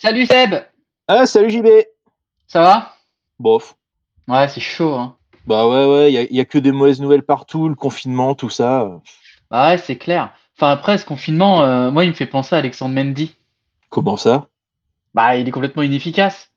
[0.00, 0.54] Salut Seb
[1.08, 1.66] Ah, salut JB
[2.46, 2.94] Ça va?
[3.40, 3.74] Bof.
[4.28, 4.94] Ouais, c'est chaud.
[4.94, 5.16] Hein.
[5.44, 9.00] Bah ouais, ouais, il n'y a, que des mauvaises nouvelles partout, le confinement, tout ça.
[9.50, 10.32] Bah ouais, c'est clair.
[10.56, 13.34] Enfin, après, ce confinement, euh, moi, il me fait penser à Alexandre Mendy.
[13.88, 14.46] Comment ça?
[15.14, 16.52] Bah, il est complètement inefficace.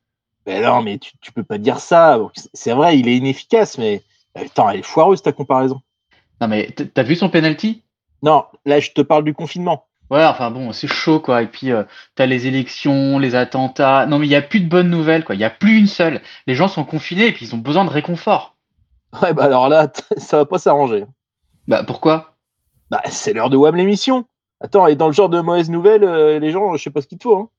[0.46, 2.20] Mais non, mais tu, tu peux pas dire ça.
[2.54, 4.04] C'est vrai, il est inefficace, mais
[4.36, 5.82] attends, elle est foireuse ta comparaison.
[6.42, 7.82] Non, mais t'as vu son penalty?
[8.22, 9.88] Non, là, je te parle du confinement.
[10.12, 11.42] Ouais, enfin bon, c'est chaud quoi.
[11.42, 11.86] Et puis euh,
[12.16, 14.06] t'as les élections, les attentats.
[14.06, 15.36] Non mais il n'y a plus de bonnes nouvelles quoi.
[15.36, 16.22] Il n'y a plus une seule.
[16.48, 18.58] Les gens sont confinés et puis ils ont besoin de réconfort.
[19.22, 21.06] Ouais bah alors là, ça va pas s'arranger.
[21.70, 22.36] Bah pourquoi?
[22.90, 24.26] Bah c'est l'heure de WAM l'émission.
[24.60, 27.08] Attends, et dans le genre de mauvaises nouvelles, euh, les gens, je sais pas ce
[27.08, 27.38] qu'il te faut.
[27.38, 27.50] Hein.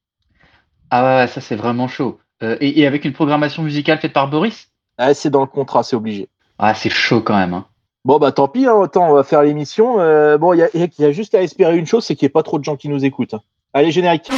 [0.90, 2.20] Ah ouais, ça c'est vraiment chaud.
[2.42, 4.68] Euh, et, et, avec une programmation musicale faite par Boris?
[4.98, 6.28] Ah c'est dans le contrat, c'est obligé.
[6.58, 7.54] Ah c'est chaud quand même.
[7.54, 7.66] Hein.
[8.04, 10.00] Bon, bah tant pis, hein, autant on va faire l'émission.
[10.00, 12.42] Euh, bon, il y, a, juste à espérer une chose, c'est qu'il n'y ait pas
[12.42, 13.36] trop de gens qui nous écoutent.
[13.72, 14.28] Allez, générique.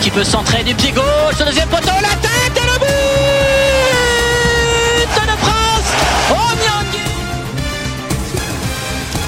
[0.00, 2.86] Qui peut centrer du pied gauche, le deuxième poteau, la tête et le but
[5.14, 5.92] de France
[6.32, 6.56] Oh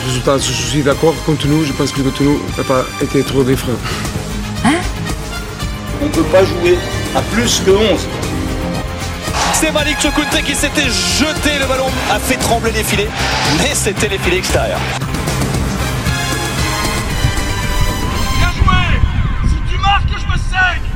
[0.07, 3.43] Résultat, je suis d'accord, contre nous, je pense que le nous n'a pas été trop.
[3.43, 3.55] On ne
[6.15, 6.79] peut pas jouer
[7.17, 8.09] à plus que 11.
[9.55, 13.09] C'est Malik Chokunte qui s'était jeté, le ballon a fait trembler les filets,
[13.59, 14.81] mais c'était les filets extérieurs.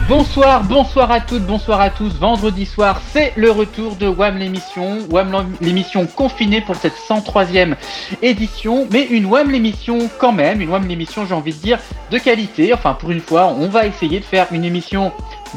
[0.09, 2.15] Bonsoir, bonsoir à toutes, bonsoir à tous.
[2.15, 5.01] Vendredi soir, c'est le retour de WAM l'émission.
[5.11, 7.75] WAM l'émission confinée pour cette 103e
[8.23, 8.87] édition.
[8.91, 11.79] Mais une WAM l'émission quand même, une WAM l'émission, j'ai envie de dire,
[12.11, 12.73] de qualité.
[12.73, 15.13] Enfin, pour une fois, on va essayer de faire une émission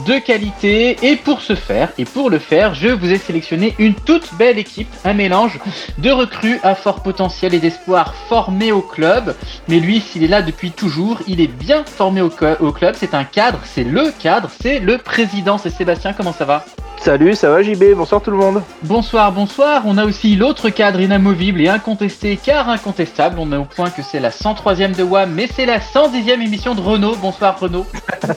[0.05, 0.97] de qualité.
[1.01, 4.59] Et pour ce faire, et pour le faire, je vous ai sélectionné une toute belle
[4.59, 5.59] équipe, un mélange
[5.97, 9.35] de recrues à fort potentiel et d'espoir formés au club.
[9.67, 12.95] Mais lui, s'il est là depuis toujours, il est bien formé au, au club.
[12.97, 15.57] C'est un cadre, c'est le cadre, c'est le président.
[15.57, 16.65] C'est Sébastien, comment ça va?
[17.03, 18.61] Salut, ça va JB, bonsoir tout le monde.
[18.83, 19.81] Bonsoir, bonsoir.
[19.85, 23.37] On a aussi l'autre cadre inamovible et incontesté car incontestable.
[23.39, 26.75] On est au point que c'est la 103e de WAM, mais c'est la 110e émission
[26.75, 27.15] de Renault.
[27.15, 27.87] Bonsoir Renault.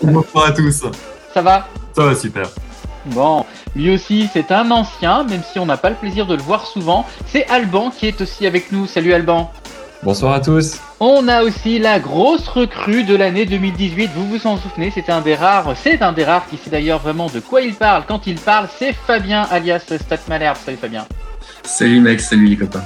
[0.03, 0.83] bonsoir à tous.
[1.34, 2.49] Ça va Ça va super.
[3.06, 6.43] Bon, lui aussi c'est un ancien, même si on n'a pas le plaisir de le
[6.43, 7.05] voir souvent.
[7.27, 8.87] C'est Alban qui est aussi avec nous.
[8.87, 9.50] Salut Alban.
[10.05, 10.81] Bonsoir à tous.
[11.00, 14.11] On a aussi la grosse recrue de l'année 2018.
[14.15, 15.75] Vous vous en souvenez, c'était un des rares.
[15.77, 18.69] C'est un des rares qui sait d'ailleurs vraiment de quoi il parle quand il parle.
[18.78, 20.59] C'est Fabien alias Stat Malherbe.
[20.65, 21.05] Salut Fabien.
[21.65, 22.84] Salut mec, salut les copains.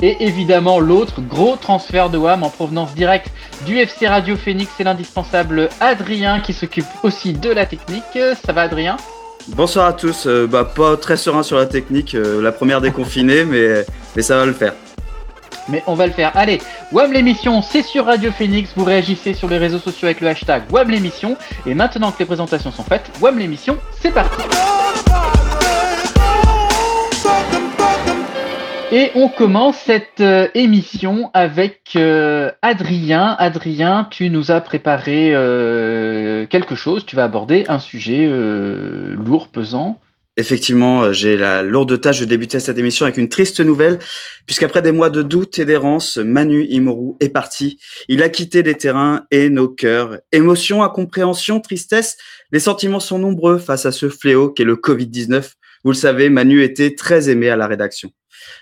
[0.00, 3.30] Et évidemment, l'autre gros transfert de WAM en provenance directe
[3.66, 8.04] du FC Radio Phoenix, c'est l'indispensable Adrien qui s'occupe aussi de la technique.
[8.44, 8.96] Ça va, Adrien?
[9.48, 10.26] Bonsoir à tous.
[10.26, 14.36] Euh, bah, pas très serein sur la technique, euh, la première déconfinée, mais, mais ça
[14.36, 14.74] va le faire.
[15.68, 16.30] Mais on va le faire.
[16.34, 16.60] Allez,
[16.92, 18.70] WAM l'émission, c'est sur Radio Phoenix.
[18.76, 21.36] Vous réagissez sur les réseaux sociaux avec le hashtag WAM l'émission.
[21.66, 24.42] Et maintenant que les présentations sont faites, WAM l'émission, c'est parti.
[28.90, 33.36] Et on commence cette euh, émission avec euh, Adrien.
[33.38, 37.04] Adrien, tu nous as préparé euh, quelque chose.
[37.04, 40.00] Tu vas aborder un sujet lourd, pesant.
[40.38, 43.98] Effectivement, j'ai la lourde tâche de débuter cette émission avec une triste nouvelle,
[44.46, 47.78] puisqu'après des mois de doute et d'errance, Manu Imoru est parti.
[48.08, 50.18] Il a quitté les terrains et nos cœurs.
[50.32, 52.16] Émotion, incompréhension, tristesse,
[52.52, 55.52] les sentiments sont nombreux face à ce fléau qu'est le Covid-19.
[55.84, 58.10] Vous le savez, Manu était très aimé à la rédaction.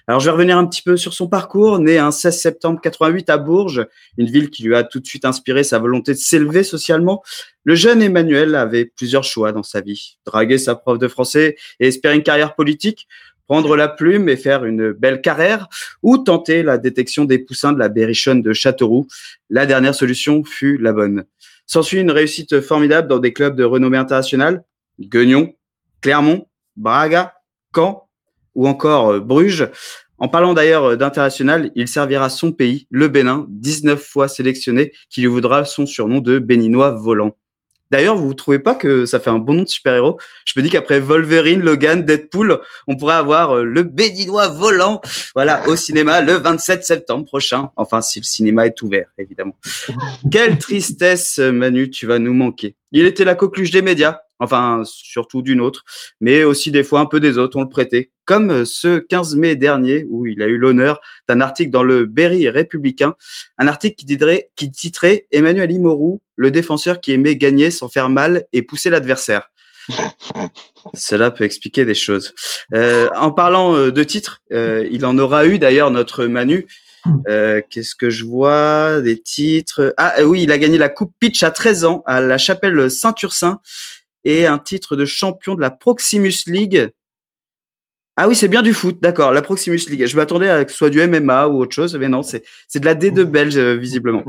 [0.07, 1.79] Alors, je vais revenir un petit peu sur son parcours.
[1.79, 3.87] Né un 16 septembre 88 à Bourges,
[4.19, 7.23] une ville qui lui a tout de suite inspiré sa volonté de s'élever socialement,
[7.65, 10.19] le jeune Emmanuel avait plusieurs choix dans sa vie.
[10.25, 13.09] Draguer sa prof de français et espérer une carrière politique,
[13.47, 15.69] prendre la plume et faire une belle carrière,
[16.03, 19.07] ou tenter la détection des poussins de la berrichonne de Châteauroux.
[19.51, 21.25] La dernière solution fut la bonne.
[21.67, 24.63] S'ensuit une réussite formidable dans des clubs de renommée internationale,
[25.01, 25.53] Guignon,
[26.01, 27.35] Clermont, Braga,
[27.75, 28.06] Caen,
[28.57, 29.69] ou encore euh, Bruges.
[30.19, 35.21] En parlant d'ailleurs euh, d'international, il servira son pays, le Bénin, 19 fois sélectionné, qui
[35.21, 37.37] lui voudra son surnom de béninois volant.
[37.93, 40.19] D'ailleurs, vous ne trouvez pas que ça fait un bon nom de super-héros?
[40.45, 45.01] Je me dis qu'après Wolverine, Logan, Deadpool, on pourrait avoir euh, le béninois volant,
[45.35, 47.71] voilà, au cinéma le 27 septembre prochain.
[47.77, 49.57] Enfin, si le cinéma est ouvert, évidemment.
[50.33, 52.75] Quelle tristesse, Manu, tu vas nous manquer.
[52.91, 55.85] Il était la coqueluche des médias, enfin surtout d'une autre,
[56.21, 58.11] mais aussi des fois un peu des autres, on le prêtait.
[58.25, 62.07] Comme euh, ce 15 mai dernier, où il a eu l'honneur d'un article dans le
[62.07, 63.15] Berry républicain,
[63.59, 63.97] un article
[64.57, 69.51] qui titrait, Emmanuel Imorou, le défenseur qui aimait gagner sans faire mal et pousser l'adversaire.
[70.95, 72.35] Cela peut expliquer des choses.
[72.75, 76.67] Euh, en parlant euh, de titres, il en aura eu d'ailleurs notre Manu.
[77.71, 79.95] Qu'est-ce que je vois Des titres?
[79.97, 83.61] Ah oui, il a gagné la Coupe Pitch à 13 ans à la chapelle Saint-Ursin
[84.27, 86.91] et un titre de champion de la Proximus League.
[88.17, 90.07] Ah oui, c'est bien du foot, d'accord, la Proximus League.
[90.07, 92.43] Je m'attendais à que ce soit du MMA ou autre chose, mais non, c'est
[92.75, 94.25] de la D2 belge, euh, visiblement.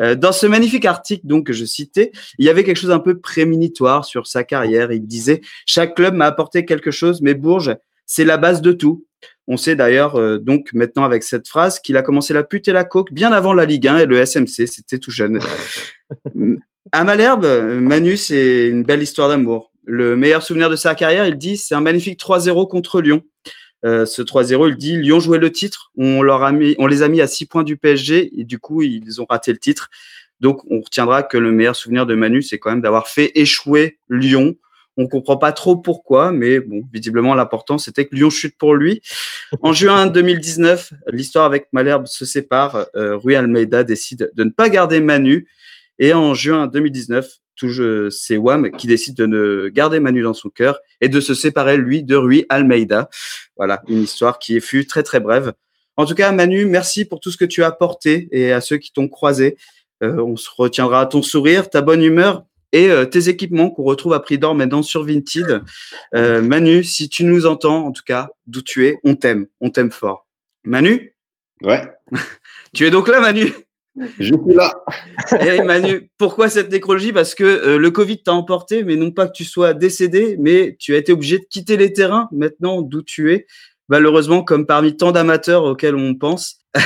[0.00, 3.00] Euh, dans ce magnifique article donc que je citais, il y avait quelque chose un
[3.00, 4.92] peu prémonitoire sur sa carrière.
[4.92, 7.74] Il disait «Chaque club m'a apporté quelque chose, mais Bourges,
[8.06, 9.06] c'est la base de tout.»
[9.48, 12.72] On sait d'ailleurs euh, donc maintenant avec cette phrase qu'il a commencé la pute et
[12.72, 15.40] la coke bien avant la Ligue 1 et le SMC, c'était tout jeune.
[16.90, 17.46] à Malherbe,
[17.80, 21.74] Manu, c'est une belle histoire d'amour le meilleur souvenir de sa carrière, il dit, c'est
[21.74, 23.22] un magnifique 3-0 contre Lyon.
[23.84, 27.02] Euh, ce 3-0, il dit, Lyon jouait le titre, on, leur a mis, on les
[27.02, 29.90] a mis à 6 points du PSG et du coup, ils ont raté le titre.
[30.40, 33.98] Donc, on retiendra que le meilleur souvenir de Manu, c'est quand même d'avoir fait échouer
[34.08, 34.54] Lyon.
[34.96, 39.00] On comprend pas trop pourquoi, mais bon, visiblement, l'important, c'était que Lyon chute pour lui.
[39.62, 42.86] En juin 2019, l'histoire avec Malherbe se sépare.
[42.94, 45.48] Euh, Rui Almeida décide de ne pas garder Manu.
[45.98, 47.28] Et en juin 2019,
[48.10, 51.76] c'est Wam qui décide de ne garder Manu dans son cœur et de se séparer,
[51.76, 53.08] lui, de Rui Almeida.
[53.56, 55.52] Voilà, une histoire qui fut très, très brève.
[55.96, 58.78] En tout cas, Manu, merci pour tout ce que tu as apporté et à ceux
[58.78, 59.56] qui t'ont croisé.
[60.02, 63.84] Euh, on se retiendra à ton sourire, ta bonne humeur et euh, tes équipements qu'on
[63.84, 65.62] retrouve à prix d'or maintenant sur Vinted.
[66.14, 69.70] Euh, Manu, si tu nous entends, en tout cas, d'où tu es, on t'aime, on
[69.70, 70.26] t'aime fort.
[70.64, 71.14] Manu?
[71.62, 71.82] Ouais.
[72.74, 73.52] tu es donc là, Manu?
[73.96, 74.74] Je suis là.
[75.40, 77.12] Et eh, Manu, pourquoi cette nécrologie?
[77.12, 80.76] Parce que euh, le Covid t'a emporté, mais non pas que tu sois décédé, mais
[80.78, 83.46] tu as été obligé de quitter les terrains maintenant d'où tu es.
[83.88, 86.60] Malheureusement, comme parmi tant d'amateurs auxquels on pense.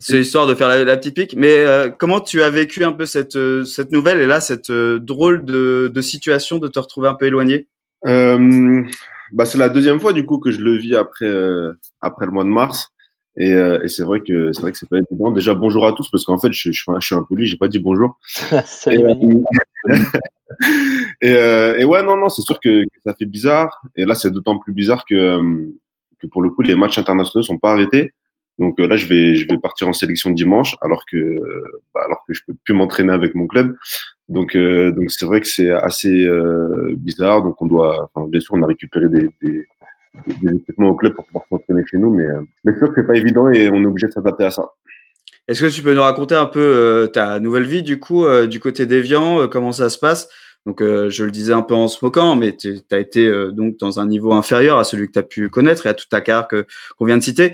[0.00, 1.34] C'est histoire de faire la, petite pique.
[1.36, 4.70] Mais euh, comment tu as vécu un peu cette, euh, cette nouvelle et là, cette
[4.70, 7.68] drôle de, de, situation de te retrouver un peu éloigné?
[8.04, 11.32] Bah, C'est la deuxième fois du coup que je le vis après,
[12.02, 12.93] après le mois de mars.
[13.36, 15.30] Et, euh, et c'est vrai que c'est vrai que c'est pas évident.
[15.30, 17.80] Déjà bonjour à tous parce qu'en fait je, je, je suis impoli, j'ai pas dit
[17.80, 18.18] bonjour.
[18.86, 19.14] Et, euh,
[21.20, 23.82] et, euh, et, ouais non non c'est sûr que, que, ça fait bizarre.
[23.96, 25.66] Et là c'est d'autant plus bizarre que, euh,
[26.20, 28.12] que pour le coup les matchs internationaux sont pas arrêtés.
[28.58, 31.40] Donc là je vais je vais partir en sélection dimanche alors que
[31.92, 33.76] bah, alors que je peux plus m'entraîner avec mon club.
[34.28, 36.28] Donc donc c'est vrai que c'est assez
[36.92, 37.42] bizarre.
[37.42, 39.66] Donc on doit enfin, bien sûr on a récupéré des, des
[40.42, 42.14] des équipements au club pour pouvoir s'entraîner chez nous.
[42.14, 44.44] Mais, euh, mais c'est sûr que c'est pas évident et on est obligé de s'adapter
[44.44, 44.70] à ça.
[45.46, 48.46] Est-ce que tu peux nous raconter un peu euh, ta nouvelle vie du coup euh,
[48.46, 50.28] du côté d'Evian, euh, comment ça se passe?
[50.64, 54.00] Donc je le disais un peu en se moquant, mais tu as été donc dans
[54.00, 56.48] un niveau inférieur à celui que tu as pu connaître et à toute ta carrière
[56.48, 57.52] qu'on vient de citer.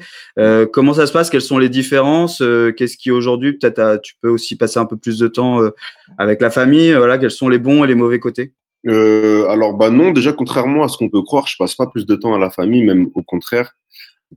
[0.72, 1.28] comment ça se passe?
[1.28, 2.40] Quelles sont les différences?
[2.76, 5.58] Qu'est-ce qui aujourd'hui peut-être tu peux aussi passer un peu plus de temps
[6.18, 6.92] avec la famille?
[6.92, 8.52] Voilà, quels sont les bons et les mauvais côtés?
[8.86, 12.06] Euh, alors bah non, déjà contrairement à ce qu'on peut croire, je passe pas plus
[12.06, 13.74] de temps à la famille, même au contraire,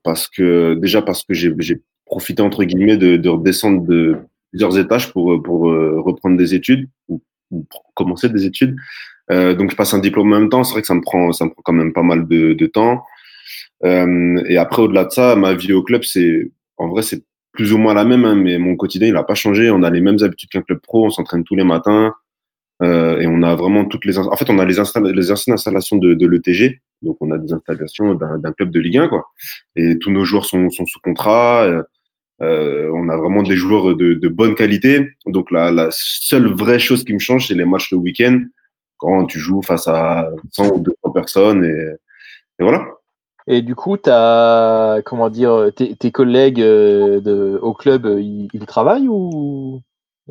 [0.03, 4.17] parce que déjà parce que j'ai profité entre guillemets de, de, redescendre de
[4.51, 7.21] plusieurs étages pour pour euh, reprendre des études ou,
[7.69, 8.75] pour commencer des études.
[9.31, 10.63] Euh, donc je passe un diplôme en même temps.
[10.63, 12.65] C'est vrai que ça me prend ça me prend quand même pas mal de, de
[12.65, 13.03] temps.
[13.85, 17.23] Euh, et après au-delà de ça, ma vie au club c'est en vrai c'est
[17.53, 19.69] plus ou moins la même, hein, mais mon quotidien il a pas changé.
[19.71, 21.05] On a les mêmes habitudes qu'un club pro.
[21.05, 22.13] On s'entraîne tous les matins.
[22.83, 24.17] Euh, et on a vraiment toutes les.
[24.17, 24.75] En fait, on a les,
[25.13, 26.81] les anciennes installations de, l'ETG.
[27.01, 29.25] Donc, on a des installations d'un club de Ligue 1, quoi.
[29.75, 31.63] Et tous nos joueurs sont, sont sous contrat.
[31.63, 31.83] Euh,
[32.41, 35.11] euh, on a vraiment des joueurs de, de bonne qualité.
[35.25, 38.41] Donc, la, seule vraie chose qui me change, c'est les matchs le week-end,
[38.97, 41.63] quand tu joues face à 100 ou 200 personnes.
[41.63, 42.85] Et, voilà.
[43.47, 49.81] Et du coup, as, comment dire, tes, collègues au club, ils, ils travaillent ou?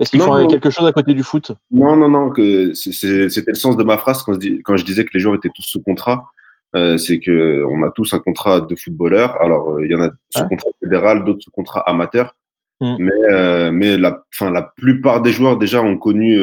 [0.00, 1.52] Est-ce qu'ils font quelque chose à côté du foot?
[1.70, 2.32] Non, non, non.
[2.74, 5.50] C'était le sens de ma phrase quand je, quand je disais que les joueurs étaient
[5.54, 6.30] tous sous contrat.
[6.74, 9.40] Euh, c'est que on a tous un contrat de footballeur.
[9.42, 12.34] Alors, euh, il y en a sous contrat fédéral, d'autres sous contrat amateur.
[12.80, 12.96] Mm.
[12.98, 16.38] Mais, euh, mais la, fin, la plupart des joueurs déjà ont connu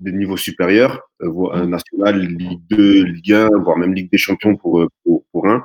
[0.00, 1.64] des niveaux supérieurs, mm.
[1.64, 5.62] national, Ligue 2, Ligue 1, voire même Ligue des Champions pour pour, pour un.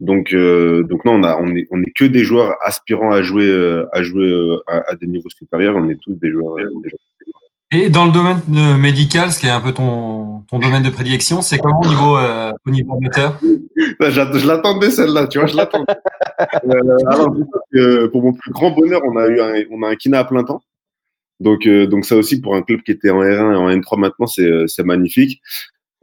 [0.00, 3.22] Donc, euh, donc non, on, a, on, est, on est que des joueurs aspirant à
[3.22, 5.74] jouer, euh, à, jouer euh, à, à, des niveaux supérieurs.
[5.76, 6.56] On est tous des joueurs.
[6.56, 7.00] Des joueurs
[7.70, 8.40] et dans le domaine
[8.78, 12.16] médical, ce qui est un peu ton, ton domaine de prédilection, c'est comment au niveau,
[12.16, 13.38] euh, au niveau amateur?
[13.76, 15.92] Je l'attendais celle-là, tu vois, je l'attendais.
[17.06, 17.36] alors,
[18.10, 20.44] pour mon plus grand bonheur, on a eu un, on a un kiné à plein
[20.44, 20.62] temps.
[21.40, 24.26] Donc, donc ça aussi pour un club qui était en R1 et en N3 maintenant,
[24.26, 25.42] c'est magnifique.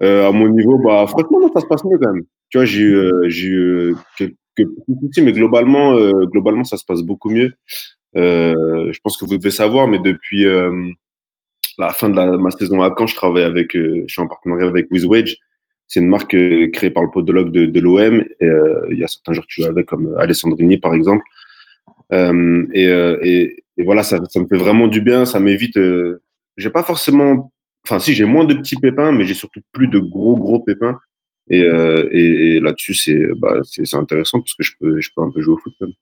[0.01, 2.25] à mon niveau, bah franchement, ça se passe mieux quand même
[2.63, 7.01] j'ai eu, euh, j'ai eu euh, quelques petits mais globalement, euh, globalement, ça se passe
[7.01, 7.53] beaucoup mieux.
[8.13, 10.45] je pense que vous devez savoir, mais depuis
[11.77, 14.89] la fin de ma saison à Caen, je travaille avec, je suis en partenariat avec
[14.91, 15.37] WizWage.
[15.87, 16.35] C'est une marque
[16.71, 18.23] créée par le podologue de, l'OM.
[18.39, 21.25] Il y a certains joueurs que tu joues avec, comme Alessandrini, par exemple.
[22.13, 25.25] Et, voilà, ça, ça, me fait vraiment du bien.
[25.25, 25.77] Ça m'évite.
[25.77, 26.21] Euh,
[26.57, 27.51] j'ai pas forcément.
[27.85, 30.99] Enfin, si j'ai moins de petits pépins, mais j'ai surtout plus de gros gros pépins.
[31.49, 35.21] Et, euh, et, et là-dessus, c'est bah, c'est intéressant parce que je peux je peux
[35.21, 35.73] un peu jouer au foot.
[35.81, 35.93] Même.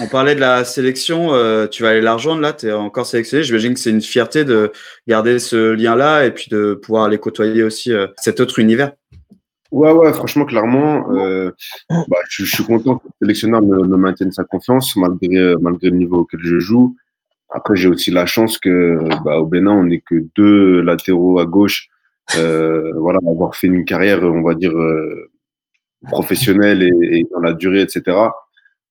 [0.00, 3.06] On parlait de la sélection, euh, tu vas aller la rejoindre là, tu es encore
[3.06, 3.44] sélectionné.
[3.44, 4.72] J'imagine que c'est une fierté de
[5.06, 8.92] garder ce lien-là et puis de pouvoir aller côtoyer aussi euh, cet autre univers.
[9.70, 11.50] Ouais, ouais, franchement, clairement, euh,
[11.90, 15.90] bah, je, je, suis content que le sélectionneur me, me, maintienne sa confiance malgré, malgré
[15.90, 16.96] le niveau auquel je joue.
[17.50, 21.46] Après, j'ai aussi la chance que bah, au Bénin, on n'est que deux latéraux à
[21.46, 21.88] gauche.
[22.36, 25.30] Euh, voilà, avoir fait une carrière, on va dire, euh,
[26.08, 28.16] professionnelle et, dans la durée, etc.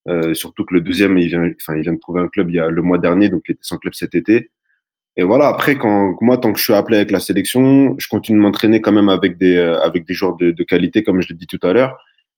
[0.07, 2.55] Euh, surtout que le deuxième, il vient, enfin, il vient de trouver un club il
[2.55, 4.51] y a le mois dernier, donc il était sans club cet été.
[5.15, 8.37] Et voilà, après, quand moi, tant que je suis appelé avec la sélection, je continue
[8.39, 11.35] de m'entraîner quand même avec des, avec des joueurs de, de qualité, comme je l'ai
[11.35, 11.97] dit tout à l'heure.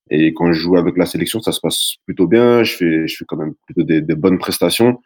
[0.10, 2.64] Et quand je joue avec la sélection, ça se passe plutôt bien.
[2.64, 5.02] Je fais, je fais quand même plutôt des, des bonnes prestations.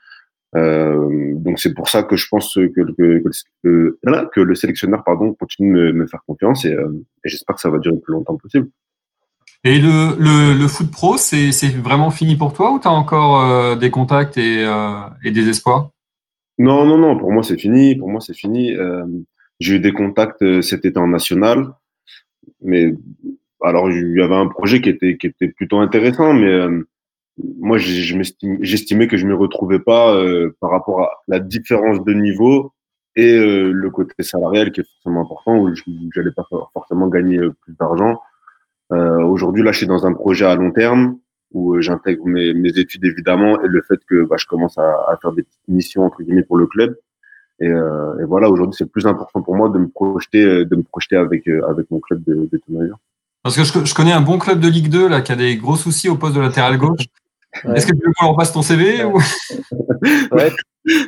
[0.55, 3.23] Euh, donc c'est pour ça que je pense que, que,
[3.63, 6.89] que, que le sélectionneur pardon, continue de me, me faire confiance et, euh,
[7.23, 8.67] et j'espère que ça va durer le plus longtemps possible.
[9.63, 13.43] Et le, le, le foot pro, c'est vraiment fini pour toi ou tu as encore
[13.43, 15.91] euh, des contacts et, euh, et, des espoirs?
[16.57, 17.95] Non, non, non, pour moi c'est fini.
[17.95, 18.75] Pour moi c'est fini.
[18.75, 19.05] Euh,
[19.59, 21.67] J'ai eu des contacts cet été en national,
[22.61, 22.93] mais
[23.61, 26.87] alors il y avait un projet qui était, qui était plutôt intéressant, mais euh,
[27.59, 32.13] moi j'estimais que je ne me retrouvais pas euh, par rapport à la différence de
[32.13, 32.73] niveau
[33.15, 35.83] et le côté salarial qui est forcément important, où je
[36.15, 38.21] n'allais pas forcément gagner plus d'argent.
[38.93, 41.17] Euh, Aujourd'hui, là, je suis dans un projet à long terme
[41.51, 45.31] où euh, j'intègre mes, études évidemment et le fait que bah, je commence à, faire
[45.31, 46.95] des petites missions entre guillemets pour le club.
[47.61, 50.83] Et, euh, voilà, aujourd'hui, c'est plus important pour moi de me projeter, euh, de me
[50.83, 52.61] projeter avec euh, avec mon club de, de.
[53.43, 55.57] Parce que je, je, connais un bon club de Ligue 2 là qui a des
[55.57, 57.05] gros soucis au poste de latéral gauche.
[57.65, 57.75] Ouais.
[57.75, 59.11] Est-ce que tu veux qu'on leur passe ton CV ouais.
[59.11, 59.17] ou...
[60.35, 60.51] ouais.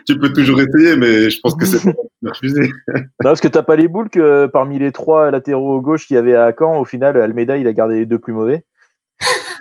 [0.05, 1.79] Tu peux toujours essayer, mais je pense que c'est
[2.23, 2.69] refusé.
[2.87, 6.19] non, parce que t'as pas les boules que parmi les trois latéraux gauche qu'il y
[6.19, 8.65] avait à Caen, au final, Almeida, il a gardé les deux plus mauvais.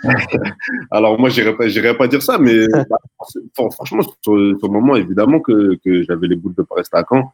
[0.91, 2.97] Alors moi, j'irais pas, pas dire ça, mais bah,
[3.55, 7.05] franchement, sur, sur, le moment, évidemment que, que j'avais les boules de pas rester à
[7.07, 7.31] Caen.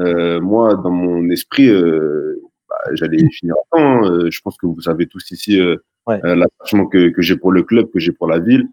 [0.00, 4.04] Euh, moi, dans mon esprit, euh, bah, j'allais finir à Caen.
[4.04, 5.60] Euh, je pense que vous savez tous ici
[6.06, 6.20] ouais.
[6.22, 8.68] l'attachement que, que j'ai pour le club, que j'ai pour la ville.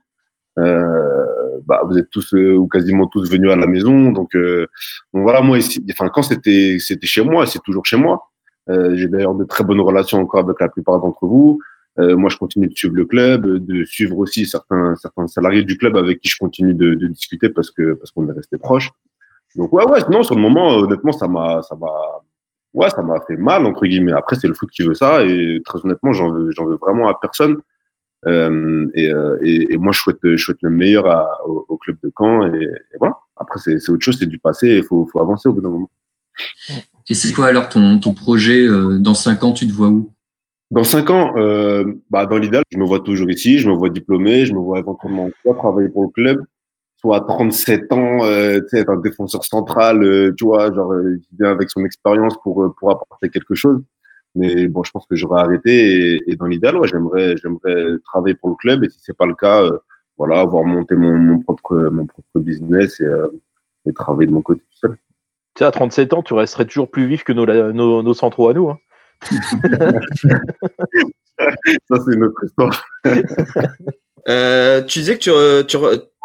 [0.59, 4.11] Euh, bah, vous êtes tous euh, ou quasiment tous venus à la maison.
[4.11, 4.67] Donc, euh,
[5.13, 5.57] donc voilà, moi
[5.91, 8.29] enfin quand c'était c'était chez moi, c'est toujours chez moi.
[8.69, 11.59] Euh, J'ai d'ailleurs de très bonnes relations encore avec la plupart d'entre vous.
[11.99, 15.77] Euh, moi, je continue de suivre le club, de suivre aussi certains certains salariés du
[15.77, 18.91] club avec qui je continue de, de discuter parce que parce qu'on est resté proches.
[19.55, 21.91] Donc ouais, ouais, non, sur le moment, honnêtement, ça m'a ça m'a
[22.73, 24.13] ouais, ça m'a fait mal entre guillemets.
[24.13, 27.09] Après, c'est le foot qui veut ça et très honnêtement, j'en veux j'en veux vraiment
[27.09, 27.57] à personne.
[28.27, 31.77] Euh, et, euh, et, et, moi, je souhaite, je souhaite le meilleur à, au, au,
[31.77, 32.53] club de Caen.
[32.53, 33.17] Et, et voilà.
[33.35, 34.77] Après, c'est autre chose, c'est du passé.
[34.77, 35.89] Il faut, faut avancer au bout d'un moment.
[37.09, 40.11] Et c'est quoi alors ton, ton projet euh, Dans cinq ans, tu te vois où?
[40.69, 43.59] Dans cinq ans, euh, bah, dans l'idéal, je me vois toujours ici.
[43.59, 44.45] Je me vois diplômé.
[44.45, 46.45] Je me vois éventuellement soit travailler pour le club,
[46.97, 50.93] soit à 37 ans, euh, tu sais, être un défenseur central, euh, tu vois, genre,
[50.93, 53.81] il vient avec son expérience pour, pour apporter quelque chose.
[54.35, 58.35] Mais bon, je pense que j'aurais arrêté et, et dans l'idéal, ouais, j'aimerais, j'aimerais travailler
[58.35, 59.77] pour le club et si c'est pas le cas, euh,
[60.17, 63.27] voilà, avoir monté mon, mon propre, mon propre business et, euh,
[63.85, 64.97] et, travailler de mon côté tout seul.
[65.55, 68.47] Tu sais, à 37 ans, tu resterais toujours plus vif que nos, nos, nos centraux
[68.47, 68.69] à nous.
[68.69, 68.79] Hein.
[71.89, 72.85] Ça, c'est notre histoire.
[74.29, 75.77] euh, tu disais que tu, tu,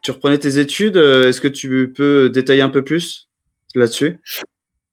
[0.04, 0.96] tu reprenais tes études.
[0.96, 3.28] Est-ce que tu peux détailler un peu plus
[3.74, 4.20] là-dessus?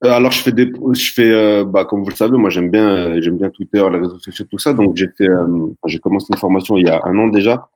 [0.10, 2.89] Alors je fais des, je fais, euh, bah comme vous le savez, moi j'aime bien,
[2.89, 4.74] euh, j'aime bien Twitter, les réseaux sociaux, tout ça.
[4.74, 7.69] Donc j'ai fait, euh, j'ai commencé une formation il y a un an déjà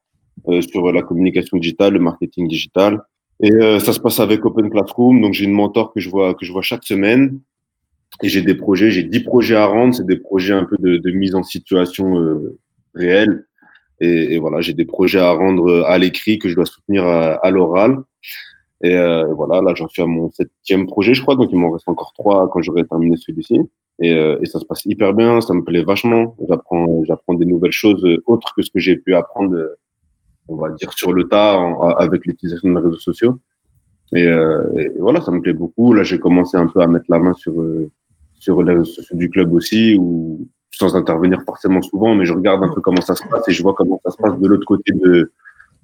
[0.48, 3.02] euh, sur la communication digitale, le marketing digital.
[3.40, 5.22] Et ça se passe avec Open Classroom.
[5.22, 7.40] Donc j'ai une mentor que je vois que je vois chaque semaine.
[8.24, 9.94] Et j'ai des projets, j'ai dix projets à rendre.
[9.94, 12.42] C'est des projets un peu de, mise en situation
[12.96, 13.46] réelle.
[14.00, 18.00] Et, voilà, j'ai des projets à rendre à l'écrit que je dois soutenir à l'oral.
[18.82, 21.72] Et euh, voilà, là, j'en suis à mon septième projet, je crois, donc il m'en
[21.72, 23.60] reste encore trois quand j'aurai terminé celui-ci.
[24.00, 26.36] Et, euh, et, ça se passe hyper bien, ça me plaît vachement.
[26.48, 29.58] J'apprends, j'apprends des nouvelles choses autres que ce que j'ai pu apprendre,
[30.48, 31.60] on va dire, sur le tas
[31.98, 33.40] avec l'utilisation des réseaux sociaux.
[34.14, 35.94] Et, euh, et, voilà, ça me plaît beaucoup.
[35.94, 37.56] Là, j'ai commencé un peu à mettre la main sur
[38.40, 42.64] sur les réseaux sociaux du club aussi, ou sans intervenir forcément souvent, mais je regarde
[42.64, 44.66] un peu comment ça se passe et je vois comment ça se passe de l'autre
[44.66, 45.32] côté de euh,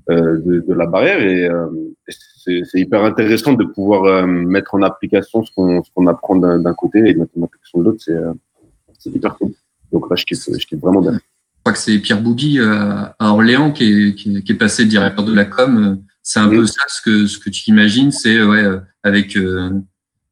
[0.10, 1.68] de, de, la barrière et euh,
[2.08, 7.00] c'est hyper intéressant de pouvoir euh, mettre en application ce qu'on qu'on apprend d'un côté
[7.00, 8.04] et mettre en application de l'autre,
[9.00, 9.52] c'est hyper cool.
[9.92, 11.14] Donc là, je kiffe, je kiffe vraiment bien.
[11.14, 11.20] Je
[11.64, 15.24] crois que c'est Pierre Boubi à Orléans qui est, qui, est, qui est passé directeur
[15.24, 18.66] de la com c'est un peu ça ce que ce que tu imagines, c'est ouais
[19.04, 19.38] avec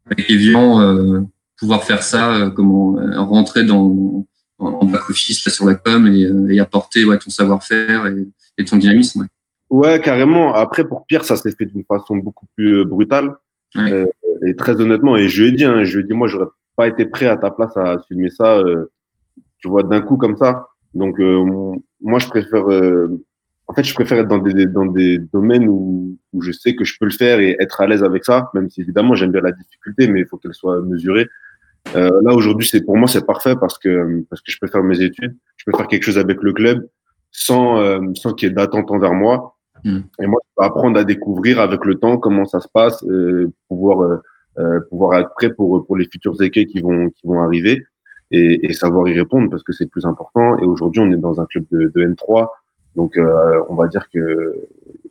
[0.06, 1.26] avec Evian
[1.58, 4.26] pouvoir faire ça, comment rentrer dans
[4.62, 8.66] en back office là, sur la com et, et apporter ouais, ton savoir-faire et, et,
[8.66, 9.22] ton dynamisme.
[9.22, 9.28] Ouais.
[9.72, 10.00] Ouais.
[10.00, 10.54] carrément.
[10.54, 13.36] Après, pour Pierre, ça s'est fait d'une façon beaucoup plus brutale.
[13.76, 13.92] Ouais.
[13.92, 14.06] Euh,
[14.46, 16.50] et très honnêtement, et je lui ai dit, hein, je lui ai dit, moi, j'aurais
[16.76, 18.92] pas été prêt à ta place à filmer ça, euh,
[19.60, 20.68] tu vois, d'un coup comme ça.
[20.94, 22.66] Donc, euh, moi, je préfère,
[23.68, 26.84] en fait, je préfère être dans des, dans des domaines où, où je sais que
[26.84, 29.42] je peux le faire et être à l'aise avec ça, même si évidemment, j'aime bien
[29.42, 31.28] la difficulté, mais il faut qu'elle soit mesurée.
[31.96, 34.84] Euh, là aujourd'hui, c'est pour moi c'est parfait parce que parce que je peux faire
[34.84, 36.88] mes études, je peux faire quelque chose avec le club
[37.32, 39.58] sans euh, sans qu'il y ait d'attente envers moi.
[39.86, 43.52] Et moi, je peux apprendre à découvrir avec le temps comment ça se passe, euh,
[43.68, 44.20] pouvoir
[44.60, 47.86] euh, pouvoir être prêt pour pour les futurs écueils qui vont qui vont arriver
[48.32, 50.58] et, et savoir y répondre parce que c'est plus important.
[50.60, 52.48] Et aujourd'hui, on est dans un club de, de N3,
[52.96, 53.18] donc
[53.70, 54.56] on va dire que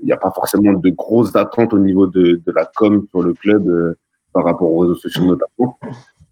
[0.00, 3.22] il n'y a pas forcément de grosses attentes au niveau de, de la com sur
[3.22, 3.96] le club
[4.32, 5.78] par rapport aux réseaux sociaux notamment.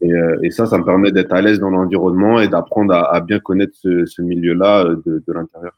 [0.01, 3.13] Et, euh, et, ça, ça me permet d'être à l'aise dans l'environnement et d'apprendre à,
[3.13, 5.73] à, bien connaître ce, ce milieu-là euh, de, de l'intérieur.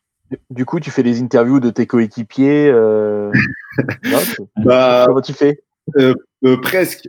[0.50, 2.70] Du coup, tu fais des interviews de tes coéquipiers.
[2.72, 3.30] Euh...
[4.56, 5.60] bah, Comment tu fais?
[5.96, 7.08] euh, euh, Presque,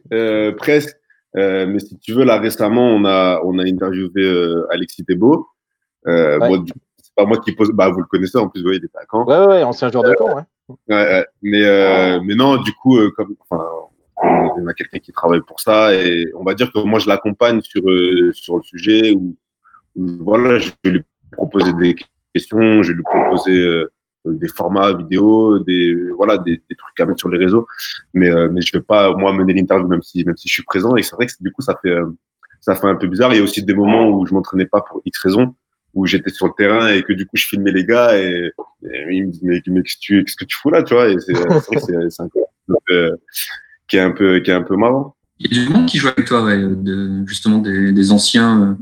[0.57, 0.95] presque.
[1.35, 5.47] mais si tu veux, là récemment, on a on a interviewé Alexis Thébault.
[6.05, 6.39] Ouais.
[6.39, 6.65] Bon,
[6.97, 7.71] c'est pas moi qui pose.
[7.71, 9.25] Bah, vous le connaissez en plus, vous voyez, il était à Caen.
[9.25, 10.43] Ouais, ouais, ancien joueur de Caen, ouais.
[10.89, 11.25] ouais.
[11.41, 13.63] mais mais non, du coup, comme enfin
[14.21, 17.61] on a quelqu'un qui travaille pour ça et on va dire que moi je l'accompagne
[17.61, 19.35] sur euh, sur le sujet où,
[19.95, 21.01] voilà je vais lui
[21.31, 21.95] proposer des
[22.33, 23.91] questions je vais lui proposer euh,
[24.25, 27.67] des formats vidéo des voilà des, des, trucs à mettre sur les réseaux
[28.13, 30.63] mais euh, mais je vais pas moi mener l'interview même si même si je suis
[30.63, 31.95] présent et c'est vrai que du coup ça fait
[32.59, 34.81] ça fait un peu bizarre il y a aussi des moments où je m'entraînais pas
[34.81, 35.55] pour x raisons
[35.93, 38.51] où j'étais sur le terrain et que du coup je filmais les gars et,
[38.83, 41.09] et ils me disent mais, qu'est-ce que tu fous là tu vois?
[41.09, 42.29] Et c'est c'est un
[43.91, 45.15] qui est un peu, qui est un peu marrant.
[45.37, 48.77] Il y a du monde qui joue avec toi, ouais, de, justement des, des anciens.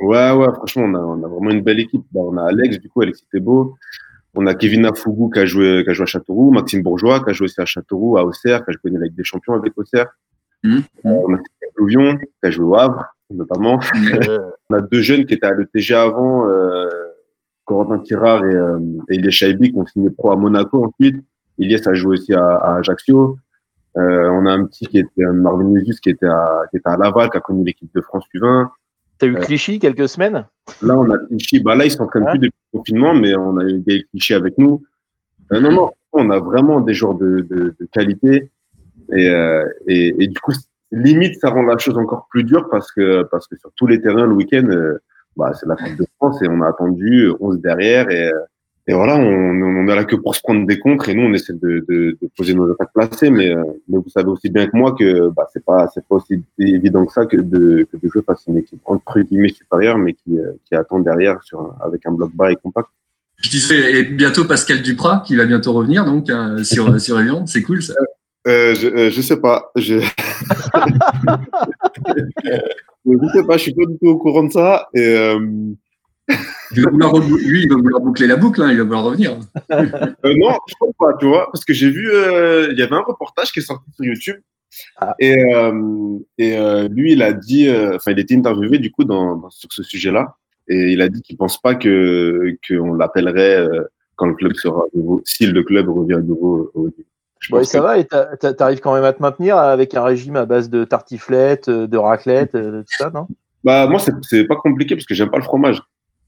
[0.00, 0.06] Euh.
[0.06, 2.04] Ouais, ouais, franchement, on a, on a vraiment une belle équipe.
[2.12, 3.76] Bah, on a Alex, du coup, Alexis Thébault.
[4.36, 7.30] On a Kevin Afougou qui a joué, qui a joué à Châteauroux, Maxime Bourgeois qui
[7.30, 10.08] a joué aussi à Châteauroux, à Auxerre, qui a joué avec des champions avec Auxerre.
[10.64, 10.78] Mmh.
[11.04, 11.38] on a
[11.76, 13.78] Louvion qui a joué au Havre, notamment.
[14.70, 16.88] on a deux jeunes qui étaient à l'ETG avant, euh,
[17.64, 18.78] Corentin Tirard et, euh,
[19.08, 21.22] et Chaibi qui ont signé pro à Monaco ensuite.
[21.58, 23.38] Ilias a joué aussi à, à Ajaccio.
[23.96, 26.96] Euh, on a un petit qui était Marvin Lusus qui était à qui était à
[26.96, 28.68] Laval, qui a connu l'équipe de France U20.
[29.24, 30.44] T'as eu Clichy quelques semaines?
[30.82, 31.60] Là, on a Clichy.
[31.60, 34.58] Bah là, ils s'entraînent plus depuis le confinement, mais on a eu des Clichy avec
[34.58, 34.82] nous.
[35.52, 38.50] Euh, non, non, on a vraiment des joueurs de, de, de qualité.
[39.12, 40.52] Et, euh, et, et, du coup,
[40.92, 44.02] limite, ça rend la chose encore plus dure parce que parce que sur tous les
[44.02, 44.98] terrains, le week-end, euh,
[45.38, 48.30] bah, c'est la Coupe de France et on a attendu 11 derrière et
[48.86, 51.32] et voilà, on, on est là que pour se prendre des contres et nous on
[51.32, 54.66] essaie de, de, de poser nos attaques placées, mais, euh, mais vous savez aussi bien
[54.66, 57.96] que moi que bah, c'est pas c'est pas aussi évident que ça que de, que
[57.96, 61.42] de jouer face à une équipe entre guillemets supérieure, mais qui, euh, qui attend derrière
[61.44, 62.88] sur avec un bloc bas et compact.
[63.38, 67.46] Je disais et bientôt Pascal Duprat qui va bientôt revenir donc euh, sur sur Evian,
[67.46, 67.94] c'est cool ça.
[68.46, 69.94] Euh, je, je sais pas, je...
[73.06, 75.34] je sais pas, je suis pas du tout au courant de ça et
[76.72, 79.38] lui, il va vouloir boucler la boucle, hein, il va vouloir revenir.
[79.70, 82.94] euh, non, je crois pas, tu vois, parce que j'ai vu, euh, il y avait
[82.94, 84.36] un reportage qui est sorti sur YouTube.
[84.96, 85.14] Ah.
[85.18, 89.04] Et, euh, et euh, lui, il a dit, euh, enfin, il était interviewé du coup
[89.04, 90.36] dans, dans, sur ce sujet-là,
[90.68, 93.84] et il a dit qu'il pense pas que qu'on l'appellerait euh,
[94.16, 96.90] quand le club sera nouveau, si le club revient à nouveau au
[97.50, 100.70] Ouais, ça va, et t'arrives quand même à te maintenir avec un régime à base
[100.70, 103.28] de tartiflette, de raclette, tout ça, non?
[103.62, 105.82] Bah moi, c'est pas compliqué parce que j'aime pas le fromage.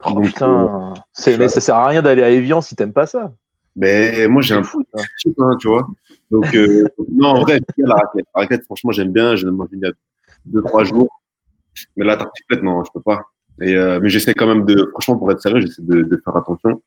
[0.05, 0.95] Oh, Donc, putain,
[1.27, 3.33] euh, mais ça sert à rien d'aller à Evian si t'aimes pas ça.
[3.77, 4.87] Mais moi, j'ai un foot,
[5.39, 5.87] hein, tu vois.
[6.31, 8.27] Donc, euh, non, en vrai, la raquette.
[8.35, 9.37] La raquette, franchement, j'aime bien.
[9.37, 9.93] Je l'ai mangé il y a
[10.47, 11.09] deux, trois jours.
[11.97, 13.21] Mais la tartiflette, non, je peux pas.
[13.61, 16.37] Et, euh, mais j'essaie quand même de, franchement, pour être sérieux, j'essaie de, de, faire
[16.37, 16.83] attention.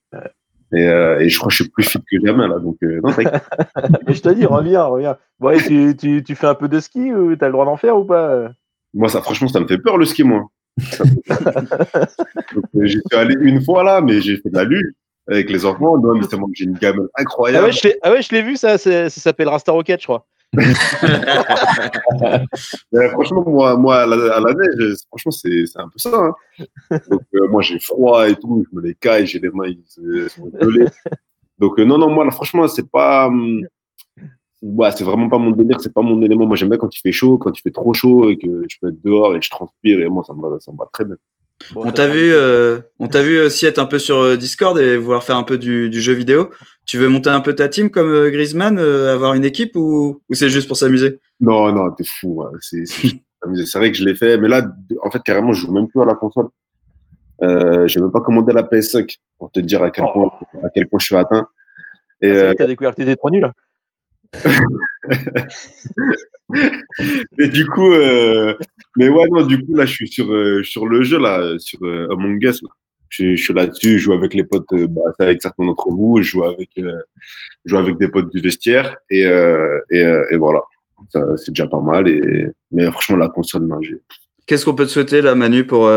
[0.72, 2.60] Et, euh, et, je crois que je suis plus fit que jamais, là.
[2.60, 3.12] Donc, non,
[4.08, 5.18] Mais je te dis, reviens, reviens.
[5.40, 7.78] Bon, et tu, tu, tu fais un peu de ski ou t'as le droit d'en
[7.78, 8.52] faire ou pas?
[8.94, 10.48] Moi, ça, franchement, ça me fait peur, le ski, moi.
[12.76, 14.92] Euh, j'y suis allé une fois là, mais j'ai fait de la lune
[15.28, 15.98] avec les enfants.
[15.98, 17.72] Non, mais j'ai une gamme incroyable.
[18.04, 20.26] Ah ouais, je l'ai ah vu, ça, ça s'appelle Rasta Rocket, je crois.
[23.12, 26.10] franchement, moi, moi à la, neige, franchement, c'est un peu ça.
[26.16, 26.34] Hein.
[27.10, 29.84] Donc, euh, moi, j'ai froid et tout, je me les caille, j'ai les mains, ils
[30.30, 30.88] sont gelés.
[31.60, 33.28] Donc, euh, non, non, moi, là, franchement, c'est pas.
[33.28, 33.62] Hum,
[34.62, 36.46] ouais, c'est vraiment pas mon délire, c'est pas mon élément.
[36.46, 38.78] Moi, j'aime bien quand il fait chaud, quand il fait trop chaud et que je
[38.82, 40.88] peux être dehors et que je transpire et moi, ça me va, ça me va
[40.92, 41.16] très bien.
[41.76, 44.96] on t'a vu, euh, on t'a vu aussi être un peu sur euh, Discord et
[44.98, 46.50] vouloir faire un peu du, du jeu vidéo.
[46.86, 50.22] Tu veux monter un peu ta team comme euh, Griezmann, euh, avoir une équipe ou,
[50.30, 51.20] ou c'est juste pour s'amuser?
[51.42, 52.42] Non, non, t'es fou.
[52.44, 52.52] hein.
[52.62, 53.20] C'est c'est-
[53.66, 54.68] c'est vrai que je l'ai fait, mais là,
[55.02, 56.48] en fait, carrément, je joue même plus à la console.
[57.42, 60.30] Euh, j'ai même pas commandé la PS5 pour te dire à quel point,
[60.62, 61.48] à quel point je suis atteint.
[62.22, 63.50] Et, Ah, c'est euh, vrai que t'as découvert que t'étais trop nul.
[67.38, 68.56] Et du coup, euh,
[68.98, 71.80] mais ouais, non, du coup, là, je suis sur, euh, sur le jeu, là, sur
[71.84, 72.62] euh, Among Us.
[73.10, 76.30] Je, suis là-dessus, je joue avec les potes, euh, bah, avec certains d'entre vous, je
[76.30, 76.84] joue avec, je
[77.66, 79.24] joue avec des potes du vestiaire, et,
[79.92, 80.62] et, voilà.
[81.38, 83.80] C'est déjà pas mal, et, mais franchement, la console, non.
[84.46, 85.90] Qu'est-ce qu'on peut te souhaiter là, Manu, pour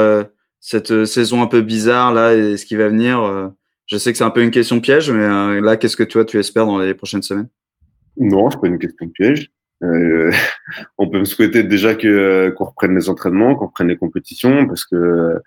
[0.61, 3.53] cette saison un peu bizarre là et ce qui va venir
[3.87, 6.39] Je sais que c'est un peu une question piège, mais là, qu'est-ce que toi tu
[6.39, 7.49] espères dans les prochaines semaines?
[8.17, 9.51] Non, c'est pas une question de piège.
[9.83, 10.31] Euh,
[10.99, 14.67] on peut me souhaiter déjà que euh, qu'on reprenne les entraînements, qu'on reprenne les compétitions,
[14.67, 15.41] parce que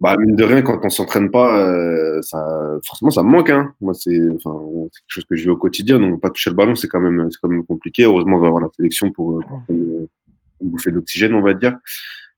[0.00, 2.44] bah mine de rien, quand on s'entraîne pas, euh, ça
[2.84, 3.50] forcément ça me manque.
[3.50, 3.72] Hein.
[3.80, 6.74] Moi, c'est enfin quelque chose que je vis au quotidien, donc pas toucher le ballon,
[6.74, 8.04] c'est quand même c'est quand même compliqué.
[8.04, 9.76] Heureusement, on va avoir la sélection pour, pour
[10.60, 11.76] bouffer l'oxygène, on va dire.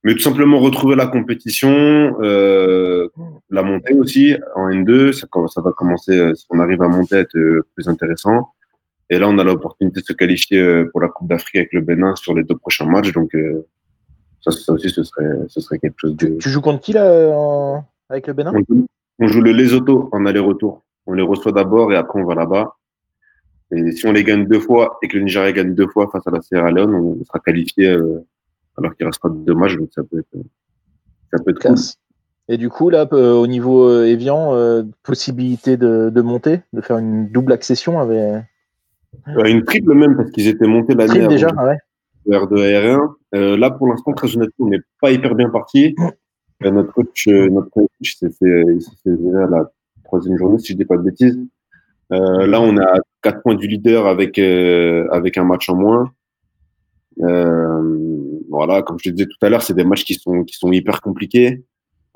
[0.05, 6.33] Mais tout simplement retrouver la compétition, la montée aussi en N2, ça, ça va commencer,
[6.37, 8.53] si on arrive à monter, à être plus intéressant.
[9.11, 11.81] Et là, on a l'opportunité de se qualifier euh, pour la Coupe d'Afrique avec le
[11.81, 13.13] Bénin sur les deux prochains matchs.
[13.13, 13.67] Donc, euh,
[14.41, 16.39] ça, ça aussi, ce serait, ce serait quelque chose de.
[16.39, 18.87] Tu joues contre qui là en- avec le Bénin On joue,
[19.21, 20.83] on joue le Lesotho en aller-retour.
[21.07, 22.75] On les reçoit d'abord et après, on va là-bas.
[23.73, 26.27] Et si on les gagne deux fois et que le Nigeria gagne deux fois face
[26.27, 28.25] à la Sierra Leone, on sera qualifié euh,
[28.77, 29.77] alors qu'il restera deux matchs.
[29.77, 30.43] Donc, ça peut être,
[31.33, 31.77] ça peut être cool.
[32.49, 37.29] Et du coup, là, au niveau Evian, euh, possibilité de, de monter, de faire une
[37.29, 38.45] double accession avec
[39.29, 41.79] Euh, une triple même parce qu'ils étaient montés l'année Triple déjà, ah ouais.
[42.29, 43.15] R2 R1.
[43.35, 45.95] Euh, là, pour l'instant, très honnêtement, on n'est pas hyper bien parti.
[46.65, 49.71] Euh, notre coach, notre coach s'est fait, il s'est fait virer à la
[50.05, 51.39] troisième journée, si je dis pas de bêtises.
[52.11, 56.13] Là, on a quatre points du leader avec avec un match en moins.
[57.23, 60.57] Euh, voilà, comme je te disais tout à l'heure, c'est des matchs qui sont qui
[60.57, 61.65] sont hyper compliqués.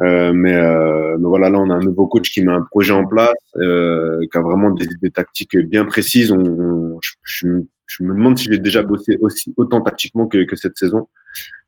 [0.02, 2.92] Euh, mais, euh, mais voilà, là, on a un nouveau coach qui met un projet
[2.92, 6.32] en place, euh, qui a vraiment des idées tactiques bien précises.
[6.32, 7.48] On, on- je, je-
[7.86, 11.08] je me demande si j'ai déjà bossé aussi autant tactiquement que, que cette saison.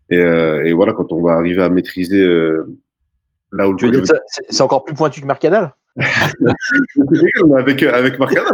[0.08, 2.24] Et, et voilà, quand on va arriver à maîtriser
[3.52, 5.74] là où ça- c'est encore plus pointu que Mercadal
[7.58, 8.48] avec avec Marcana,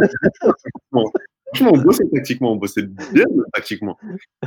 [0.91, 1.05] bon,
[1.47, 3.97] franchement, on bossait tactiquement, on bossait bien tactiquement.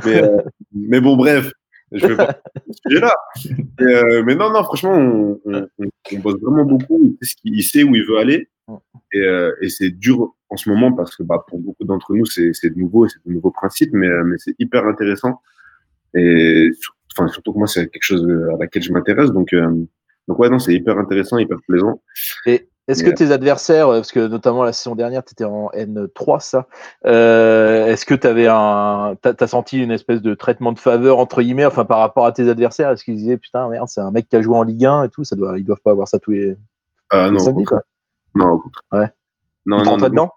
[0.05, 0.37] Mais, euh,
[0.73, 1.51] mais bon, bref,
[1.93, 2.41] je vais pas.
[3.79, 7.17] Mais, euh, mais non, non, franchement, on, on, on- on bosse vraiment beaucoup.
[7.43, 8.49] Il sait, où il veut aller.
[9.13, 12.25] Et, euh, et c'est dur en ce moment parce que bah, pour beaucoup d'entre nous,
[12.25, 15.41] c'est nouveau et c'est de nouveaux principes, mais, euh, mais c'est hyper intéressant.
[16.15, 16.71] Et
[17.17, 19.31] enfin, surtout que moi, c'est quelque chose à laquelle je m'intéresse.
[19.31, 19.69] Donc, euh,
[20.27, 22.01] donc ouais, non, c'est hyper intéressant, hyper plaisant.
[22.45, 25.69] Et est-ce que tes adversaires, euh, parce que notamment la saison dernière, tu étais en
[25.73, 26.67] N3, ça,
[27.05, 29.15] euh, est-ce que tu avais un.
[29.21, 32.31] T'as as senti une espèce de traitement de faveur, entre guillemets, enfin par rapport à
[32.31, 32.89] tes adversaires?
[32.91, 35.09] Est-ce qu'ils disaient, putain, merde, c'est un mec qui a joué en Ligue 1 et
[35.09, 36.57] tout, ça doit, ils doivent pas avoir ça tous les,
[37.09, 37.81] Ah, non, samedis, quoi.
[38.35, 38.61] Non.
[38.91, 39.09] Ouais.
[39.65, 40.09] Non, non, non.
[40.09, 40.31] dedans?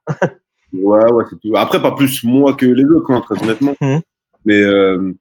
[0.72, 1.56] Ouais, ouais, c'est tout.
[1.56, 3.74] Après, pas plus moi que les autres, hein, très honnêtement.
[3.80, 4.00] Mhm.
[4.44, 5.14] Mais, euh,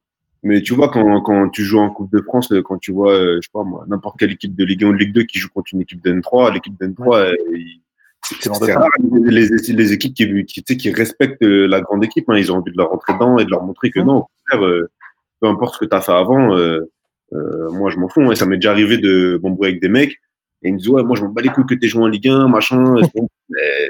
[0.46, 3.14] mais tu vois, quand, quand tu joues en Coupe de France, euh, quand tu vois,
[3.14, 5.24] euh, je sais pas moi, n'importe quelle équipe de Ligue 1 ou de Ligue 2
[5.24, 7.82] qui joue contre une équipe d'N3, l'équipe d'N3, euh, il-
[8.24, 11.44] c'est l'en de c'est rare les, les, les équipes qui, qui, tu sais, qui respectent
[11.44, 12.28] euh, la grande équipe.
[12.30, 14.28] Hein, ils ont envie de leur rentrer dedans et de leur montrer que non, au
[14.50, 14.90] contraire, euh,
[15.42, 16.80] peu importe ce que tu as fait avant, euh,
[17.34, 18.22] euh, moi je m'en fous.
[18.22, 18.34] hein.
[18.36, 20.14] Ça m'est déjà arrivé de m'embrouiller avec des mecs
[20.64, 22.08] et ils me disent Ouais, moi je m'en bats les couilles que tu joué en
[22.08, 22.96] Ligue 1, machin.
[23.50, 23.90] Mais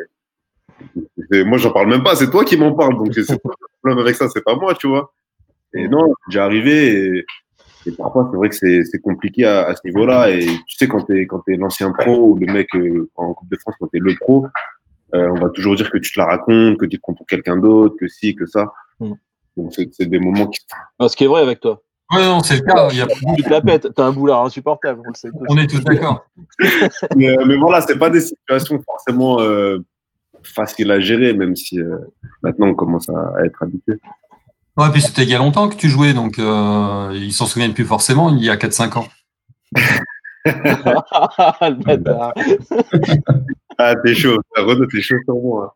[1.31, 2.95] et moi, j'en parle même pas, c'est toi qui m'en parles.
[2.97, 5.13] Donc, c'est pas le problème avec ça, c'est pas moi, tu vois.
[5.75, 7.17] Et non, c'est déjà arrivé.
[7.17, 7.25] Et,
[7.87, 10.29] et parfois, c'est vrai que c'est compliqué à, à ce niveau-là.
[10.31, 13.49] Et tu sais, quand t'es quand t'es l'ancien pro ou le mec euh, en Coupe
[13.49, 14.47] de France, quand t'es le pro,
[15.13, 17.27] euh, on va toujours dire que tu te la racontes, que tu te prends pour
[17.27, 18.71] quelqu'un d'autre, que si, que ça.
[18.99, 19.13] Mm.
[19.57, 20.59] Donc, c'est des moments qui.
[20.99, 21.81] Non, ce qui est vrai avec toi.
[22.13, 22.89] Ouais, non, c'est le cas.
[22.91, 25.29] Il y a- Tu te la pètes, t'as un boulard insupportable, on le sait.
[25.49, 26.25] On est tous d'accord.
[27.15, 29.79] mais, euh, mais voilà, c'est pas des situations forcément euh,
[30.43, 31.97] faciles à gérer, même si euh,
[32.43, 33.93] maintenant on commence à, à être habitué.
[34.77, 37.73] Ouais, puis c'était il y a longtemps que tu jouais, donc euh, ils s'en souviennent
[37.73, 39.07] plus forcément, il y a 4-5 ans.
[40.45, 42.33] le bâtard.
[43.77, 45.75] Ah, t'es chaud, Renaud, t'es chaud sur moi.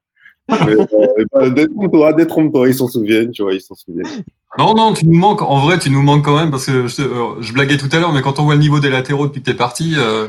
[0.52, 0.58] hein.
[0.68, 4.24] Euh, bah, détrompe-toi, détrompe-toi, ils s'en souviennent, tu vois, ils s'en souviennent.
[4.58, 5.44] Non, non, tu nous manques.
[5.44, 8.00] En vrai, tu nous manques quand même parce que je, euh, je blaguais tout à
[8.00, 10.28] l'heure, mais quand on voit le niveau des latéraux depuis que t'es parti, euh,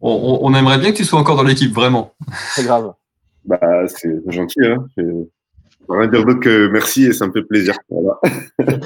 [0.00, 2.12] on, on- on aimerait bien que tu sois encore dans l'équipe, vraiment.
[2.54, 2.92] C'est grave.
[3.44, 4.86] Bah, c'est gentil, hein.
[6.10, 7.74] Dire merci et ça me fait plaisir.
[7.88, 8.20] Voilà.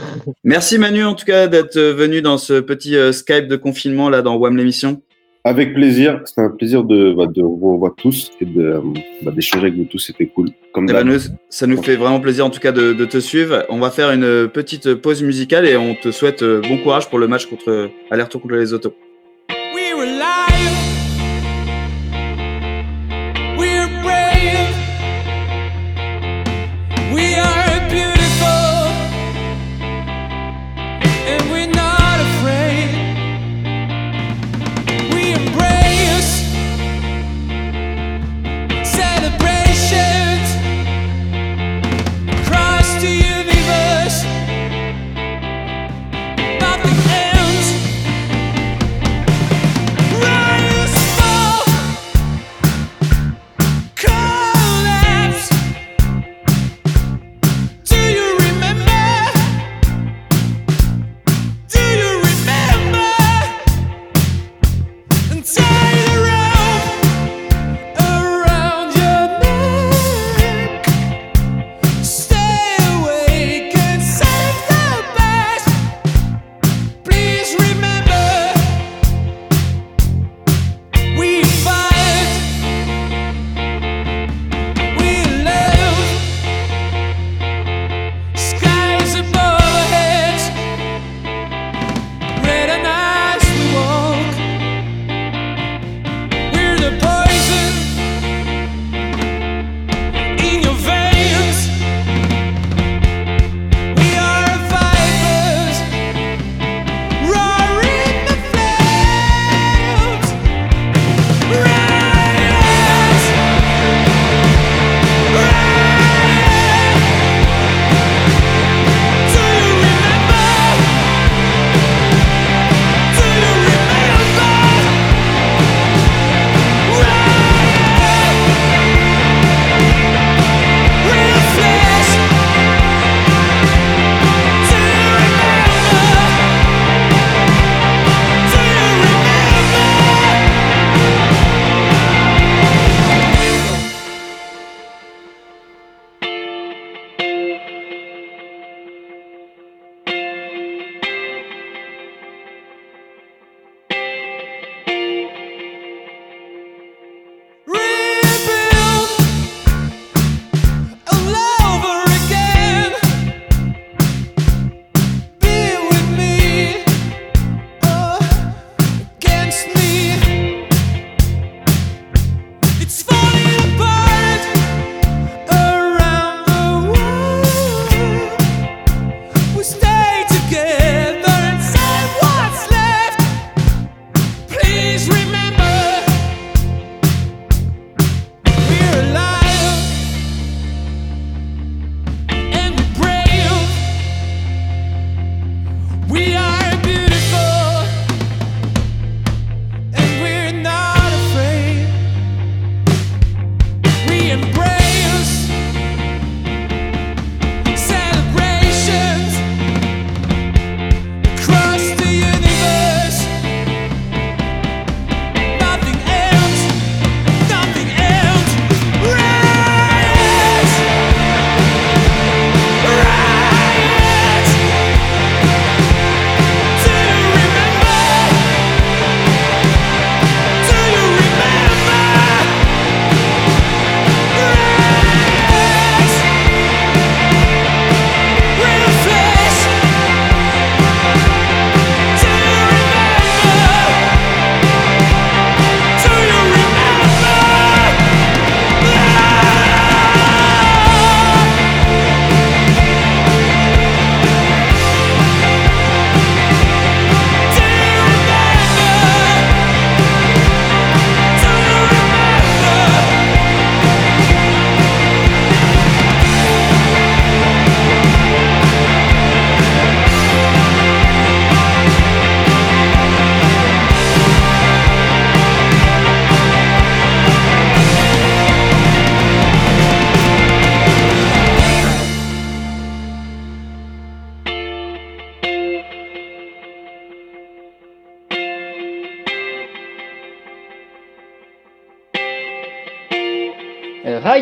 [0.45, 4.23] Merci Manu en tout cas d'être venu dans ce petit euh, Skype de confinement là
[4.23, 5.03] dans WAM l'émission.
[5.45, 8.81] Avec plaisir, c'était un plaisir de, bah, de vous revoir tous et de,
[9.23, 10.49] bah, d'échanger avec vous tous, c'était cool.
[10.73, 13.19] Comme Eh ben, nous, ça nous fait vraiment plaisir en tout cas de, de te
[13.19, 13.65] suivre.
[13.71, 17.19] On va faire une petite pause musicale et on te souhaite euh, bon courage pour
[17.19, 18.95] le match contre aller-retour contre les autos.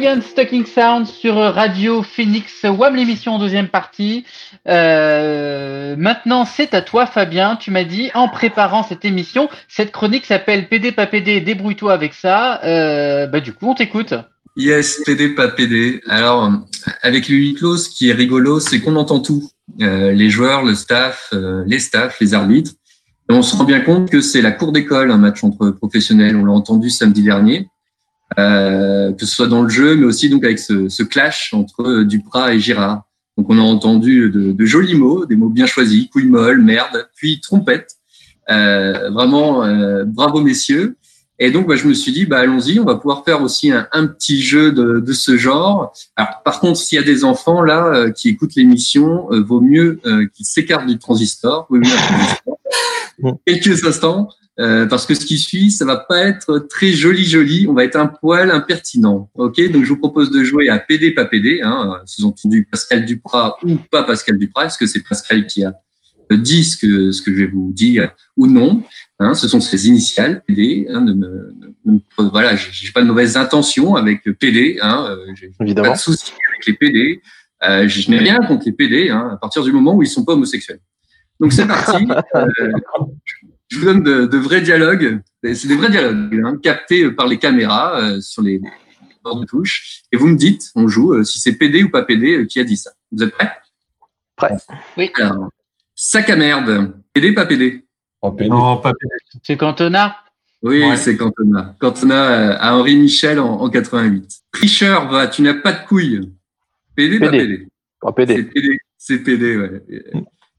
[0.06, 4.24] Ryan Stocking Sound sur Radio Phoenix WAM l'émission deuxième partie.
[4.68, 7.56] Euh, maintenant, c'est à toi, Fabien.
[7.56, 12.14] Tu m'as dit, en préparant cette émission, cette chronique s'appelle PD pas PD, débrouille-toi avec
[12.14, 12.62] ça.
[12.62, 14.14] Euh, bah, du coup, on t'écoute.
[14.56, 16.00] Yes, PD, pas PD.
[16.06, 16.52] Alors,
[17.02, 19.50] avec le huis clos, ce qui est rigolo, c'est qu'on entend tout.
[19.80, 21.34] Euh, les joueurs, le staff,
[21.66, 22.70] les staffs, les arbitres.
[23.28, 26.36] On se rend bien compte que c'est la cour d'école, un match entre professionnels.
[26.36, 27.66] On l'a entendu samedi dernier.
[28.38, 32.02] Euh, que ce soit dans le jeu, mais aussi donc avec ce, ce clash entre
[32.02, 33.04] Duprat et Girard.
[33.38, 37.08] Donc on a entendu de, de, jolis mots, des mots bien choisis, couille molle, merde,
[37.14, 37.92] puis trompette.
[38.50, 40.96] Euh, vraiment, euh, bravo messieurs.
[41.38, 43.86] Et donc bah, je me suis dit, bah, allons-y, on va pouvoir faire aussi un,
[43.92, 45.92] un petit jeu de, de, ce genre.
[46.16, 49.60] Alors par contre, s'il y a des enfants là euh, qui écoutent l'émission, euh, vaut
[49.60, 51.66] mieux euh, qu'ils s'écartent du transistor.
[51.68, 52.58] Vaut mieux un transistor.
[53.46, 54.28] Quelques instants.
[54.58, 57.84] Euh, parce que ce qui suit, ça va pas être très joli joli, on va
[57.84, 59.28] être un poil impertinent.
[59.34, 63.58] Ok, donc je vous propose de jouer à PD pas PD, hein, sous-entendu Pascal Duprat
[63.62, 65.74] ou pas Pascal Duprat, est-ce que c'est Pascal qui a
[66.30, 68.82] dit ce que ce que je vais vous dire ou non
[69.18, 70.86] hein, Ce sont ses initiales PD.
[70.90, 74.78] Hein, ne me, ne me, voilà, j'ai pas de mauvaises intentions avec PD.
[74.80, 77.20] Hein, j'ai pas de soucis avec les PD.
[77.62, 80.24] Euh, je n'ai rien contre les PD hein, à partir du moment où ils sont
[80.24, 80.80] pas homosexuels.
[81.40, 82.06] Donc c'est parti.
[82.34, 82.72] euh,
[83.68, 85.20] je vous donne de, de vrais dialogues.
[85.42, 88.60] C'est des vrais dialogues, hein, captés par les caméras euh, sur les
[89.22, 90.02] bords de touche.
[90.12, 92.60] Et vous me dites, on joue, euh, si c'est PD ou pas PD, euh, qui
[92.60, 92.92] a dit ça.
[93.12, 93.52] Vous êtes prêts?
[94.36, 94.56] Prêt.
[94.96, 95.10] Oui.
[95.16, 95.50] Alors,
[95.94, 96.94] sac à merde.
[97.12, 97.84] PD, pas PD
[98.22, 98.50] oh, PD.
[98.50, 99.40] Non, pas PD.
[99.42, 100.16] C'est Cantona?
[100.62, 100.96] Oui, ouais.
[100.96, 101.76] c'est Cantona.
[101.80, 104.40] Cantona à Henri Michel en, en 88.
[104.52, 106.32] Tricheur, va, tu n'as pas de couilles.
[106.94, 107.68] PD, pas PD
[108.00, 108.36] Pas PD.
[108.36, 109.82] C'est PD, c'est PD, ouais.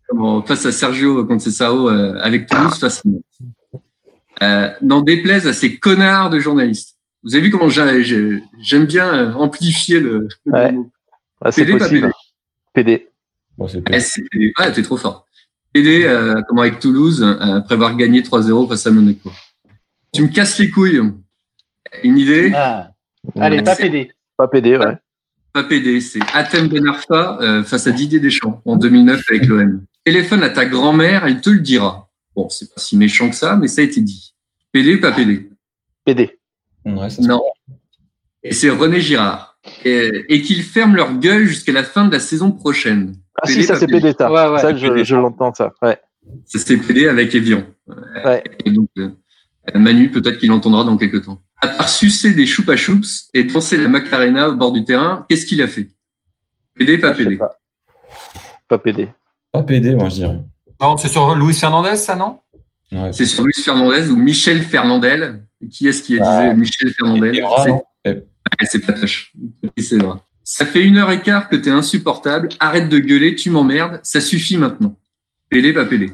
[0.08, 3.04] Comment, face à Sergio Conceição euh, avec Toulouse, face
[4.42, 6.98] euh, N'en déplaise à ces connards de journalistes.
[7.24, 10.72] Vous avez vu comment j'aime bien euh, amplifier le, le ouais.
[10.72, 10.92] mot.
[11.42, 12.02] Ah, PD, possible.
[12.02, 12.10] pas
[12.74, 13.08] PD PD.
[13.58, 13.98] Bon, c'est PD.
[14.34, 14.54] Eh.
[14.58, 15.26] Ah, t'es trop fort.
[15.74, 19.32] PD, euh, comment avec Toulouse, euh, après avoir gagné 3-0 face à Monaco.
[20.14, 21.02] Tu me casses les couilles.
[22.04, 22.52] Une idée?
[22.56, 22.92] Ah.
[23.40, 24.12] Allez, pas PD.
[24.38, 24.98] Pas PD, ouais.
[25.54, 29.84] Pas PD, c'est Athènes Ben Arfa euh, face à Didier Deschamps en 2009 avec l'OM.
[30.08, 32.10] Téléphone à ta grand-mère, elle te le dira.
[32.34, 34.34] Bon, c'est pas si méchant que ça, mais ça a été dit.
[34.72, 35.50] PD, pas PD
[36.06, 36.40] PD.
[36.86, 37.44] Ouais, non.
[38.42, 39.60] Et c'est René Girard.
[39.84, 43.18] Et, et qu'ils ferment leur gueule jusqu'à la fin de la saison prochaine.
[43.36, 44.32] Ah PD, si, ça c'est PD, ça.
[44.32, 44.62] Ouais, ouais.
[44.62, 45.74] ça je, je l'entends, ça.
[45.82, 46.00] Ouais.
[46.46, 47.64] Ça c'est PD avec Evian.
[48.24, 48.42] Ouais.
[48.64, 49.10] Et donc, euh,
[49.76, 51.42] Manu, peut-être qu'il entendra dans quelques temps.
[51.60, 55.46] À part sucer des choupa choups et danser la Macarena au bord du terrain, qu'est-ce
[55.46, 55.90] qu'il a fait?
[56.76, 57.60] PD, pas PD pas.
[58.70, 59.10] pas PD.
[59.58, 60.40] Pas PD, moi je dirais.
[60.80, 62.40] Non, c'est sur Luis Fernandez, ça, non?
[62.92, 63.12] Ouais.
[63.12, 65.44] C'est sur Luis Fernandez ou Michel Fernandel.
[65.72, 67.44] Qui est-ce qui a disait Michel Fernandel?
[68.64, 69.34] C'est pas tâche.
[69.78, 70.18] C'est vrai.
[70.44, 72.50] Ça fait une heure et quart que t'es insupportable.
[72.60, 74.00] Arrête de gueuler, tu m'emmerdes.
[74.04, 74.96] Ça suffit maintenant.
[75.50, 76.12] PD, pas PD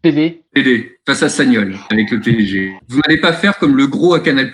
[0.00, 0.44] PD.
[0.52, 2.72] PD, face à Sagnol, avec le PSG.
[2.88, 4.52] Vous n'allez pas faire comme le gros à Canal+.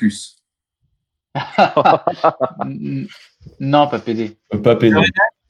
[3.60, 4.38] non, pas PD.
[4.62, 4.98] Pas PD.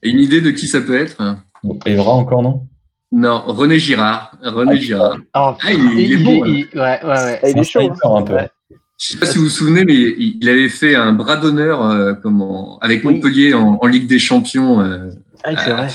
[0.03, 1.21] Et une idée de qui ça peut être?
[1.21, 1.45] Hein
[1.87, 2.67] Evra encore, non?
[3.13, 4.37] Non, René Girard.
[4.43, 5.19] René Girard.
[5.35, 6.45] Oh, ah, il, il, est bon.
[6.47, 7.41] Il, ouais, ouais, ouais.
[7.51, 7.93] Il est chaud.
[8.05, 8.35] Un peu.
[8.35, 8.51] Ouais.
[8.99, 12.15] Je sais pas si vous vous souvenez, mais il avait fait un bras d'honneur euh,
[12.15, 13.15] comment, avec oui.
[13.15, 14.81] Montpellier en, en, Ligue des Champions.
[14.81, 15.11] Euh,
[15.45, 15.89] ah, c'est vrai.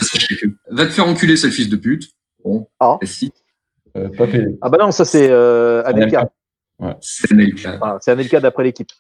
[0.70, 2.12] Va te faire enculer, sale fils de pute.
[2.44, 2.98] Bon, ah.
[3.04, 3.32] si.
[3.96, 4.26] Euh, pas.
[4.62, 6.30] Ah bah non, ça c'est euh, Anelka.
[6.80, 6.96] Ouais.
[7.02, 7.80] C'est Anelka.
[7.82, 8.92] Ah, c'est Anelka d'après l'équipe.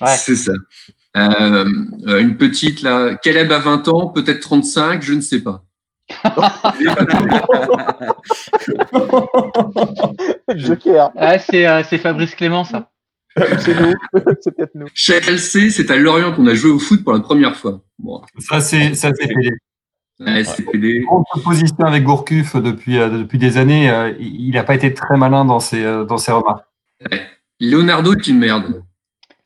[0.00, 0.16] Ouais.
[0.16, 0.52] C'est ça.
[1.16, 1.64] Euh,
[2.06, 5.64] une petite là, Caleb a 20 ans, peut-être 35, je ne sais pas.
[10.56, 11.10] Joker.
[11.16, 12.90] Ah, c'est euh, Fabrice Clément, ça.
[13.36, 13.94] c'est nous,
[14.40, 14.86] c'est peut-être nous.
[14.94, 17.80] Chelsea, c'est à Lorient qu'on a joué au foot pour la première fois.
[17.98, 18.22] Bon.
[18.38, 19.52] Ça, c'est ça c'est PD.
[20.20, 21.04] Ouais, c'est PD.
[21.80, 25.60] Avec Gourcuff depuis, euh, depuis des années, euh, il n'a pas été très malin dans
[25.60, 26.66] ses, euh, dans ses remarques.
[27.10, 27.22] Ouais.
[27.60, 28.82] Leonardo est une merde.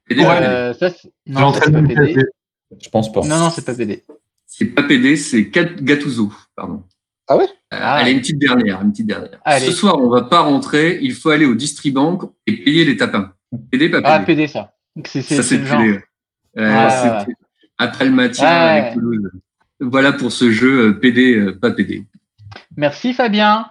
[0.09, 0.91] PD, ouais, ça,
[1.27, 2.17] non, ça, pas PD.
[2.81, 3.23] Je pense pas.
[3.23, 4.05] Non, non, c'est pas PD.
[4.47, 6.83] C'est pas PD, c'est Gattuso, pardon.
[7.29, 7.47] Ah ouais?
[7.71, 9.41] Ah, Allez, une petite dernière, une petite dernière.
[9.45, 9.67] Allez.
[9.67, 13.33] Ce soir, on va pas rentrer, il faut aller au Distribank et payer les tapins.
[13.71, 14.09] PD, pas PD.
[14.11, 14.73] Ah, PD, ça.
[15.05, 16.01] C'est, ça, c'est PD.
[16.59, 17.35] Euh, ouais,
[17.79, 19.31] Après le maintien avec Toulouse.
[19.81, 22.07] Voilà pour ce jeu PD, pas PD.
[22.77, 23.69] Merci Fabien.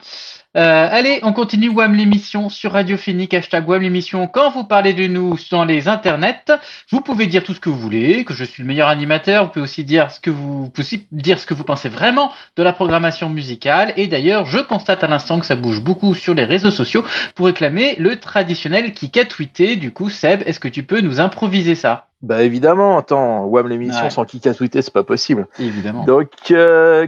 [0.55, 4.25] Euh, allez, on continue WAM l'émission sur Radio Phoenix, hashtag WAM l'émission.
[4.27, 6.45] Quand vous parlez de nous dans les internets,
[6.91, 9.43] vous pouvez dire tout ce que vous voulez, que je suis le meilleur animateur.
[9.43, 12.63] Vous pouvez aussi dire ce que vous, aussi dire ce que vous pensez vraiment de
[12.63, 13.93] la programmation musicale.
[13.97, 17.03] Et d'ailleurs, je constate à l'instant que ça bouge beaucoup sur les réseaux sociaux
[17.35, 19.75] pour réclamer le traditionnel kick à tweeter.
[19.75, 22.07] Du coup, Seb, est-ce que tu peux nous improviser ça?
[22.21, 24.09] Bah évidemment, attends, WAM l'émission Ouais.
[24.09, 25.47] sans kick à tweeter, c'est pas possible.
[25.59, 26.05] Évidemment.
[26.05, 27.07] Donc, euh,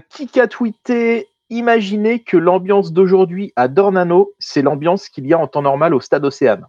[0.49, 5.93] tweeter, imaginez que l'ambiance d'aujourd'hui à Dornano, c'est l'ambiance qu'il y a en temps normal
[5.93, 6.65] au stade Océane.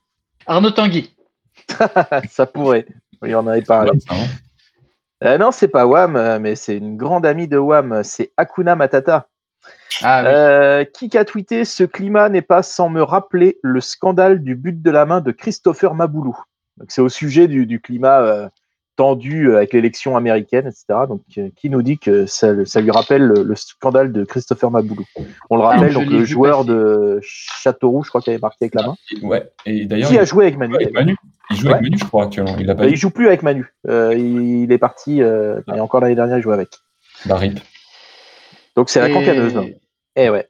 [0.46, 1.14] Arnaud Tanguy.
[2.30, 2.86] Ça pourrait.
[3.22, 3.92] Oui, on en avait parlé.
[5.24, 9.28] Euh, non, c'est pas Wam, mais c'est une grande amie de Wam, c'est Akuna Matata.
[10.02, 10.28] Ah oui.
[10.28, 14.80] Euh, qui a tweeté Ce climat n'est pas sans me rappeler le scandale du but
[14.80, 16.38] de la main de Christopher Maboulou.
[16.76, 18.48] Donc, c'est au sujet du, du climat euh,
[18.98, 20.84] tendu euh, avec l'élection américaine, etc.
[21.08, 24.70] Donc, euh, qui nous dit que ça, ça lui rappelle le, le scandale de Christopher
[24.70, 25.04] Maboulou?
[25.48, 26.68] On le rappelle, je donc le joueur passer.
[26.70, 28.96] de Châteauroux, je crois qu'il avait marqué avec la main.
[29.22, 30.08] Ouais, et d'ailleurs.
[30.08, 31.16] Qui il- a joué avec Manu Avec Manu.
[31.50, 32.56] Il joue avec Manu, je crois, actuellement.
[32.58, 32.90] Il a pas eu.
[32.90, 33.72] Il joue plus avec Manu.
[33.88, 36.68] Euh, il, il est parti, euh, mais encore l'année dernière, il jouait avec.
[37.24, 37.58] Bah, rip.
[38.76, 39.56] Donc c'est la Et- cancaneuse.
[39.56, 39.66] hein.
[40.16, 40.48] Eh ouais.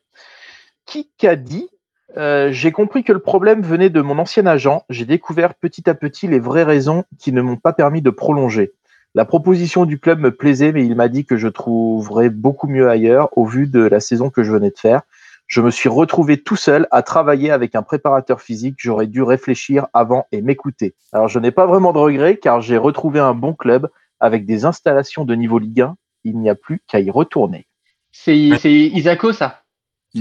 [0.87, 1.69] Qui qu'a dit
[2.17, 4.85] euh, J'ai compris que le problème venait de mon ancien agent.
[4.89, 8.73] J'ai découvert petit à petit les vraies raisons qui ne m'ont pas permis de prolonger.
[9.15, 12.89] La proposition du club me plaisait, mais il m'a dit que je trouverais beaucoup mieux
[12.89, 15.03] ailleurs au vu de la saison que je venais de faire.
[15.47, 18.75] Je me suis retrouvé tout seul à travailler avec un préparateur physique.
[18.79, 20.95] J'aurais dû réfléchir avant et m'écouter.
[21.13, 23.89] Alors je n'ai pas vraiment de regrets car j'ai retrouvé un bon club
[24.21, 25.97] avec des installations de niveau Ligue 1.
[26.25, 27.67] Il n'y a plus qu'à y retourner.
[28.13, 29.63] C'est Isako, ça?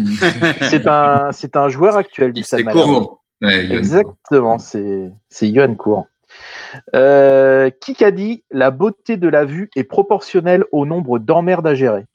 [0.61, 2.43] C'est un, c'est un joueur actuel du.
[3.41, 3.77] Ouais, Yoann.
[3.77, 6.07] Exactement, c'est c'est Yoann Cour.
[6.95, 11.75] Euh, qui a dit la beauté de la vue est proportionnelle au nombre d'emmerdes à
[11.75, 12.05] gérer?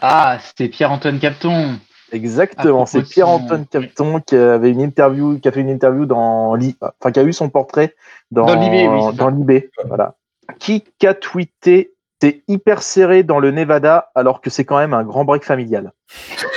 [0.00, 1.78] Ah, c'était Pierre-Antoine Capton.
[2.12, 6.54] Exactement, propos c'est Pierre-Antoine Capton qui avait une interview, qui a fait une interview dans,
[6.54, 7.94] enfin qui a eu son portrait
[8.30, 10.16] dans Dans l'IB, oui, c'est voilà.
[10.58, 11.91] Qui a tweeté
[12.22, 15.90] c'est hyper serré dans le Nevada alors que c'est quand même un grand break familial.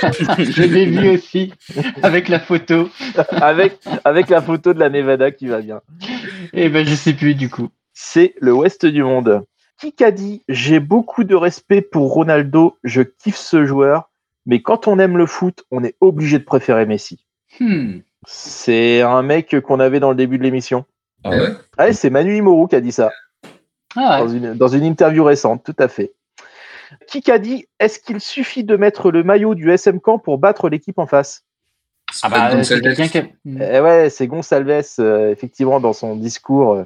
[0.00, 1.52] Je l'ai vu aussi,
[2.04, 2.88] avec la photo.
[3.30, 5.80] avec, avec la photo de la Nevada qui va bien.
[6.52, 7.70] Et ben, je sais plus du coup.
[7.94, 9.44] C'est le ouest du monde.
[9.80, 14.08] Qui a dit J'ai beaucoup de respect pour Ronaldo, je kiffe ce joueur,
[14.46, 17.26] mais quand on aime le foot, on est obligé de préférer Messi.
[17.58, 18.02] Hmm.
[18.24, 20.84] C'est un mec qu'on avait dans le début de l'émission.
[21.24, 21.48] Ah ouais?
[21.76, 23.10] Ouais, c'est Manu Imoru qui a dit ça.
[23.96, 26.12] Ah dans, une, dans une interview récente, tout à fait.
[27.08, 30.68] Qui a dit Est-ce qu'il suffit de mettre le maillot du SM Camp pour battre
[30.68, 31.44] l'équipe en face?
[32.22, 33.24] Ah bah, c'est quelqu'un qui a-
[33.76, 36.84] Eh ouais, c'est Gonçalves, euh, effectivement, dans son discours euh,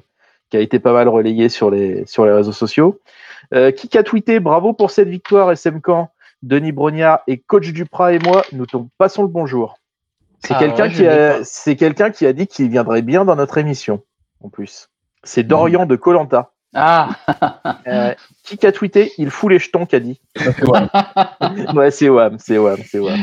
[0.48, 2.98] qui a été pas mal relayé sur les, sur les réseaux sociaux.
[3.52, 6.10] Euh, qui a tweeté Bravo pour cette victoire, SM Camp.
[6.42, 9.76] Denis Brognard et coach Duprat et moi, nous te passons le bonjour.
[10.42, 11.44] C'est Ah quelqu'un ouais, qui, a- pas.
[11.44, 14.02] c'est quelqu'un qui a dit qu'il viendrait bien dans notre émission,
[14.42, 14.88] en plus.
[15.22, 16.52] C'est Dorian de Colanta.
[16.74, 17.10] Ah
[17.86, 18.14] Euh,
[18.44, 19.12] qui a tweeté?
[19.18, 20.20] Il fout les jetons, qu'a dit.
[21.74, 23.18] ouais, c'est Wam, c'est Wam, c'est Wam.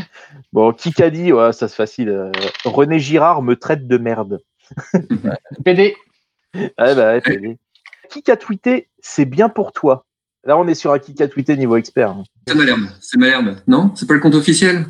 [0.51, 1.31] Bon, qui a dit?
[1.31, 2.09] Ouais, ça c'est facile.
[2.09, 2.31] euh,
[2.65, 4.39] René Girard me traite de merde.
[5.63, 5.95] PD.
[6.55, 7.57] Ouais, bah, ouais, PD.
[8.09, 8.89] Qui a tweeté?
[8.99, 10.05] C'est bien pour toi.
[10.45, 12.15] Là, on est sur un qui a tweeté niveau expert.
[12.47, 12.87] C'est Malherbe.
[13.01, 13.57] C'est Malherbe.
[13.67, 13.91] Non?
[13.95, 14.85] C'est pas le compte officiel?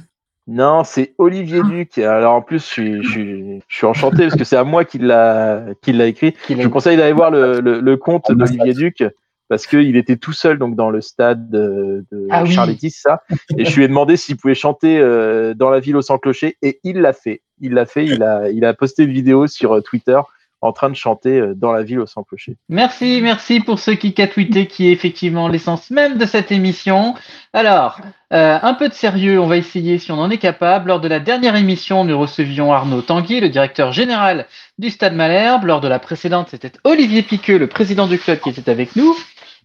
[0.47, 1.97] Non, c'est Olivier Duc.
[1.97, 4.85] Alors en plus, je suis, je suis, je suis enchanté parce que c'est à moi
[4.85, 6.35] qu'il l'a qu'il l'a écrit.
[6.49, 9.03] Je vous conseille d'aller voir le, le, le compte d'Olivier Duc
[9.49, 12.45] parce qu'il était tout seul donc dans le stade de, de Ah.
[12.45, 13.23] Charletti, ça.
[13.57, 16.57] Et je lui ai demandé s'il pouvait chanter euh, dans la ville au sans clocher
[16.61, 17.41] et il l'a fait.
[17.59, 18.05] Il l'a fait.
[18.05, 20.19] Il a, il a posté une vidéo sur euh, Twitter
[20.61, 22.57] en train de chanter euh, dans la ville au sans clocher.
[22.69, 27.15] Merci, merci pour ce qui a tweeté qui est effectivement l'essence même de cette émission.
[27.53, 27.99] Alors,
[28.33, 30.89] euh, un peu de sérieux, on va essayer si on en est capable.
[30.89, 34.47] Lors de la dernière émission, nous recevions Arnaud Tanguy, le directeur général
[34.79, 35.65] du Stade Malherbe.
[35.65, 39.15] Lors de la précédente, c'était Olivier Piqueux, le président du club qui était avec nous.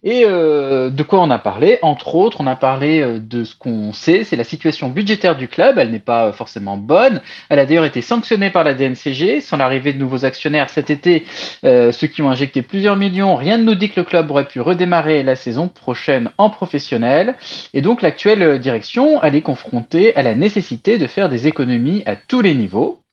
[0.05, 1.79] Et euh, de quoi on a parlé?
[1.81, 5.47] Entre autres, on a parlé euh, de ce qu'on sait, c'est la situation budgétaire du
[5.47, 5.77] club.
[5.77, 7.21] Elle n'est pas euh, forcément bonne.
[7.47, 9.39] Elle a d'ailleurs été sanctionnée par la DNCG.
[9.39, 11.23] Sans l'arrivée de nouveaux actionnaires cet été,
[11.63, 14.47] euh, ceux qui ont injecté plusieurs millions, rien ne nous dit que le club aurait
[14.47, 17.35] pu redémarrer la saison prochaine en professionnel.
[17.73, 22.17] Et donc l'actuelle direction, elle est confrontée à la nécessité de faire des économies à
[22.17, 23.03] tous les niveaux.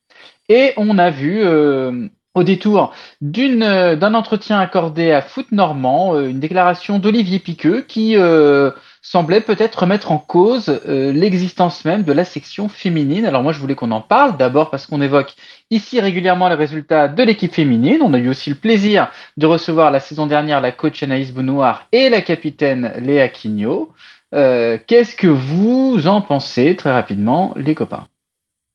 [0.49, 2.09] Et on a vu euh,
[2.41, 8.17] au détour euh, d'un entretien accordé à Foot Normand euh, une déclaration d'Olivier Piqueux qui
[8.17, 8.71] euh,
[9.03, 13.27] semblait peut-être remettre en cause l'existence même de la section féminine.
[13.27, 15.35] Alors moi je voulais qu'on en parle d'abord parce qu'on évoque
[15.71, 18.01] ici régulièrement les résultats de l'équipe féminine.
[18.03, 21.83] On a eu aussi le plaisir de recevoir la saison dernière la coach Anaïs Benoît
[21.93, 23.93] et la capitaine Léa Quignot.
[24.33, 28.07] Qu'est-ce que vous en pensez très rapidement les copains?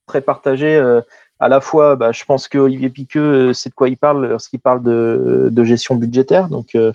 [0.07, 0.81] Très partagé.
[1.41, 3.97] Euh, à la fois, bah, je pense que Olivier Piqueux, euh, c'est de quoi il
[3.97, 6.49] parle lorsqu'il parle de, gestion budgétaire.
[6.49, 6.91] Donc, euh,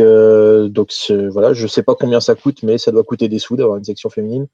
[0.00, 3.78] euh, voilà, je sais pas combien ça coûte, mais ça doit coûter des sous d'avoir
[3.78, 4.46] une section féminine.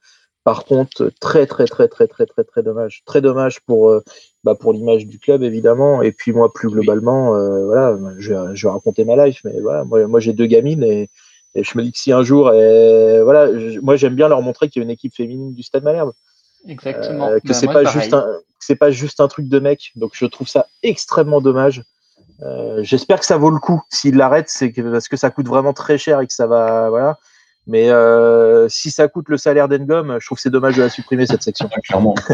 [0.44, 3.02] Par contre, très, très, très, très, très, très, très dommage.
[3.06, 4.02] Très dommage pour, euh,
[4.44, 6.02] bah, pour l'image du club, évidemment.
[6.02, 10.20] Et puis, moi, plus globalement, euh, voilà, je vais, raconter ma life, mais voilà, moi,
[10.20, 11.08] j'ai deux gamines et,
[11.56, 13.48] je me dis que si un jour, voilà,
[13.80, 16.12] moi, j'aime bien leur montrer qu'il y a une équipe féminine du Stade Malherbe.
[16.68, 17.28] Exactement.
[17.28, 18.00] Euh, que Bah, c'est pas pareil.
[18.00, 18.26] juste un,
[18.58, 19.92] c'est pas juste un truc de mec.
[19.96, 21.82] Donc je trouve ça extrêmement dommage.
[22.42, 23.82] Euh, J'espère que ça vaut le coup.
[23.90, 26.88] S'il l'arrête, c'est que, parce que ça coûte vraiment très cher et que ça va,
[26.90, 27.18] voilà.
[27.66, 30.90] Mais euh, si ça coûte le salaire d'Engom, je trouve que c'est dommage de la
[30.90, 31.68] supprimer cette section.
[31.84, 32.14] Clairement.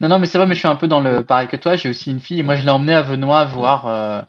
[0.00, 1.76] Non, non, mais c'est vrai, mais je suis un peu dans le pareil que toi.
[1.76, 4.26] J'ai aussi une fille et moi je l'ai emmenée à Venoy voir,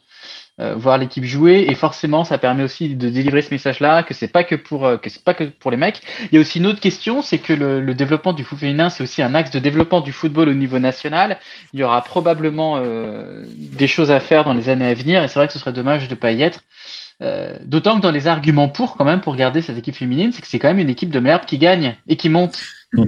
[0.61, 4.29] euh, voir l'équipe jouer et forcément ça permet aussi de délivrer ce message-là que c'est
[4.29, 6.01] pas que pour euh, que c'est pas que pour les mecs.
[6.31, 8.89] Il y a aussi une autre question, c'est que le, le développement du foot féminin
[8.89, 11.39] c'est aussi un axe de développement du football au niveau national.
[11.73, 15.27] Il y aura probablement euh, des choses à faire dans les années à venir et
[15.27, 16.61] c'est vrai que ce serait dommage de pas y être.
[17.21, 20.41] Euh, D'autant que dans les arguments pour quand même pour garder cette équipe féminine, c'est
[20.41, 22.59] que c'est quand même une équipe de merde qui gagne et qui monte.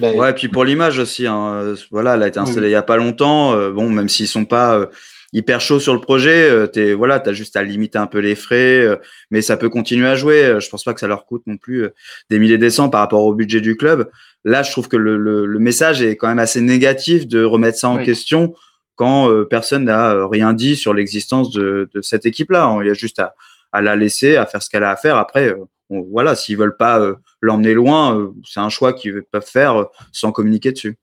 [0.00, 2.70] Ouais, et puis pour l'image aussi, hein, euh, voilà, elle a été installée Oui.
[2.70, 3.52] il y a pas longtemps.
[3.52, 4.86] euh, bon, même s'ils sont pas euh,
[5.32, 8.34] hyper chauds sur le projet, euh, t'es voilà, t'as juste à limiter un peu les
[8.34, 8.96] frais, euh,
[9.30, 10.44] mais ça peut continuer à jouer.
[10.44, 11.94] euh, Je pense pas que ça leur coûte non plus euh,
[12.30, 14.10] des milliers de cents par rapport au budget du club.
[14.44, 17.78] Là, je trouve que le, le, le message est quand même assez négatif de remettre
[17.78, 18.04] ça en Oui.
[18.04, 18.54] question
[18.96, 22.78] quand euh, personne n'a rien dit sur l'existence de, de cette équipe-là.
[22.82, 23.34] Il y a juste à,
[23.72, 25.16] à la laisser, à faire ce qu'elle a à faire.
[25.16, 29.22] Après, euh, on- voilà, s'ils veulent pas euh, l'emmener loin, euh, c'est un choix qu'ils
[29.30, 30.96] peuvent faire euh, sans communiquer dessus.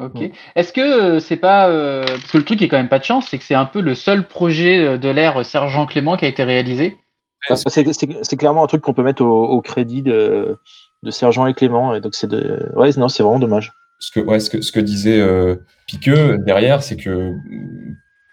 [0.00, 0.30] Ok.
[0.56, 3.04] Est-ce que euh, c'est pas euh, parce que le truc est quand même pas de
[3.04, 6.24] chance, c'est que c'est un peu le seul projet euh, de l'ère Sergent Clément qui
[6.24, 6.96] a été réalisé?
[7.48, 10.56] C'est- clairement un truc qu'on peut mettre au, au crédit de,
[11.02, 11.94] de Sergent et Clément.
[11.94, 13.72] Et donc c'est de, ouais, non, c'est vraiment dommage.
[13.98, 17.32] Ce que, ouais, ce que, ce que disait euh, Piqueux derrière, c'est que euh,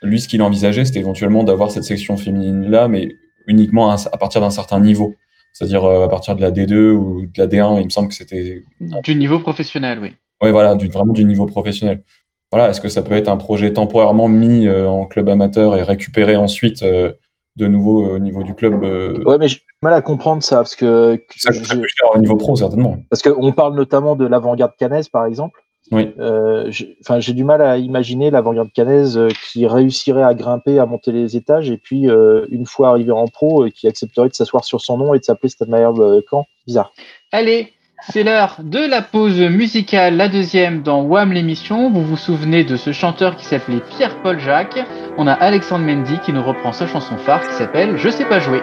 [0.02, 3.10] lui, ce qu'il envisageait, c'était éventuellement d'avoir cette section féminine-là, mais
[3.48, 5.16] uniquement à, à partir d'un certain niveau.
[5.54, 8.14] C'est-à-dire euh, à partir de la D2 ou de la D1, il me semble que
[8.16, 8.64] c'était
[9.04, 10.14] Du niveau professionnel, oui.
[10.42, 12.04] Ouais, voilà, du, vraiment du niveau professionnel.
[12.52, 15.84] Voilà, est-ce que ça peut être un projet temporairement mis euh, en club amateur et
[15.84, 17.12] récupéré ensuite euh,
[17.58, 20.42] de nouveau euh, au niveau du club euh, Ouais, mais j'ai du mal à comprendre
[20.42, 22.98] ça parce que Ça coûterait plus cher au niveau pro, certainement.
[23.10, 25.60] parce qu'on parle notamment de l'avant-garde canaise, par exemple.
[25.92, 26.12] Oui.
[26.20, 29.20] Euh, j'ai- Enfin, j'ai du mal à imaginer l'avant-garde canaise
[29.52, 33.28] qui réussirait à grimper, à monter les étages, et puis euh, une fois arrivé en
[33.28, 36.46] pro, qui accepterait de s'asseoir sur son nom et de s'appeler Stade Malherbe euh, Caen.
[36.68, 36.94] Bizarre.
[37.32, 37.74] Allez,
[38.08, 41.92] c'est l'heure de la pause musicale, la deuxième dans Wham l'émission.
[41.92, 44.80] Vous vous souvenez de ce chanteur qui s'appelait Pierre-Paul Jacques.
[45.18, 48.40] On a Alexandre Mendy qui nous reprend sa chanson phare qui s'appelle Je sais pas
[48.40, 48.62] jouer.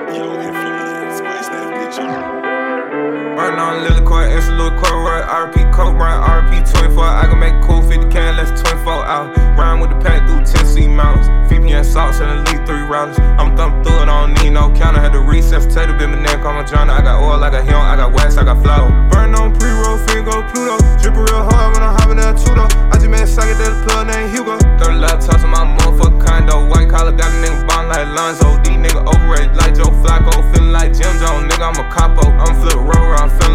[3.37, 5.21] Running on Lily Court, it's a little court, right?
[5.21, 7.05] RP Coke, run RP 24.
[7.05, 9.29] I can make cool 50 can, less 24 out.
[9.61, 11.29] Rhyme with the pack through Tennessee mountains.
[11.53, 13.21] VPN salts and elite three rounds.
[13.37, 15.05] I'm thumb through it, I don't need no counter.
[15.05, 16.97] Had to recess, potato, bit my neck, I'm a journal.
[16.97, 18.89] I got oil, I got him, I got wax, I got flour.
[19.13, 20.81] Burn on pre roll, go Pluto.
[20.97, 22.73] Drippin' real hard when I'm hopping that two though.
[22.89, 24.57] I just made a socket that plug named Hugo.
[24.81, 26.73] 30 laptops in my motherfucking condo.
[26.73, 28.57] White collar got a nigga bond like Lonzo.
[28.65, 30.33] D nigga overrated like Joe Flacco.
[30.57, 32.33] Feeling like Jim Jones, nigga, I'm a capo.
[32.41, 32.96] I'm flip I'm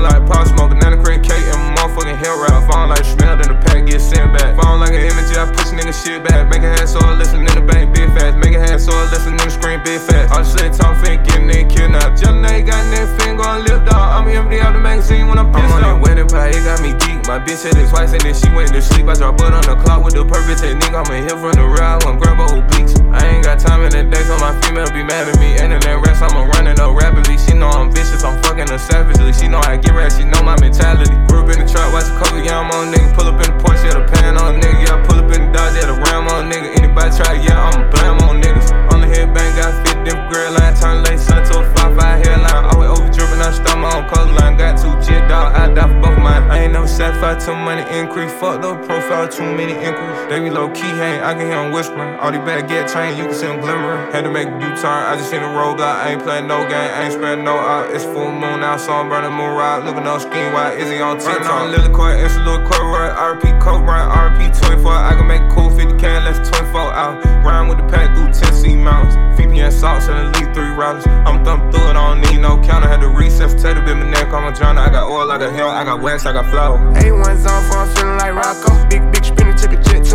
[0.01, 0.71] feeling like Pop Smoke.
[0.71, 2.69] Banana cream cake and motherfucking hill rap.
[2.69, 4.57] Falling like smell, then the pack get sent back.
[4.59, 6.49] Falling like an image, I push nigga shit back.
[6.49, 8.37] Make a so I listen in the bank, big fast.
[8.37, 10.33] Make a so I listen in the screen, big fast.
[10.33, 12.19] All shit talk, fin, getting they kidnapped.
[12.19, 14.25] Just nigga got that fin, gon' live dog.
[14.25, 16.01] I'm empty out the magazine when I'm pissed I'm on
[16.31, 17.27] wedding it got me geek.
[17.27, 19.07] My bitch said it twice and then she went to sleep.
[19.07, 20.95] I drop butt on the clock with the perfect technique.
[20.95, 22.95] I'm a hit from the real, I want grab a obliques.
[23.11, 25.59] I ain't got time in the day, so my female be mad at me.
[25.59, 27.37] And in that rest, I'ma running up rapidly.
[27.37, 29.33] She know I'm vicious, I'm fucking her savagely.
[29.33, 31.11] She know I get rest, she know my mentality.
[31.27, 33.11] Grew up in the trap, watch a couple, yeah, I'm on nigga.
[33.15, 34.87] Pull up in the Porsche, yeah, the pan on nigga.
[34.87, 36.71] Yeah, pull up in the Dodge, yeah, the Ram on nigga.
[36.79, 38.71] Anybody try, yeah, I'm blam on niggas.
[38.93, 40.75] On the head bang, got fit them grill line.
[40.79, 42.80] Turn late, sun to a 5-5 hairline.
[43.51, 44.57] Dripping, I my own color line.
[44.57, 46.43] Got two jit dog, I die for both mine.
[46.51, 48.31] I ain't never satisfied till money increase.
[48.33, 50.29] Fuck the profile, too many inquiries.
[50.29, 52.19] They be low key, hang, I can hear them whispering.
[52.19, 54.11] All these bad get trained, you can see them glimmering.
[54.11, 56.03] Had to make a U-turn, I just seen a roadblock.
[56.03, 57.93] I ain't playing no game, I ain't spreading no out.
[57.93, 59.83] It's full moon now, so I'm burning moon ride.
[59.83, 61.51] Looking on scheme, why is he on TikTok?
[61.51, 63.13] on Lily Court, it's a little court, right?
[63.35, 64.91] RP Coke, run RP 24.
[64.91, 67.23] I can make cool 50 can, less 24 out.
[67.43, 69.15] Rhyme with the pack through Tennessee mountains.
[69.39, 71.07] VPN salts and elite three routers.
[71.25, 72.87] I'm thumb through it, I don't need no counter.
[72.87, 73.09] Had to
[73.49, 74.83] potato, bit my neck, I'm a journal.
[74.83, 76.77] I got oil, I got hell, I got wax, I got flow.
[77.01, 78.89] A1's on for I'm feeling like Rocco.
[78.89, 79.67] Big, big spinner, to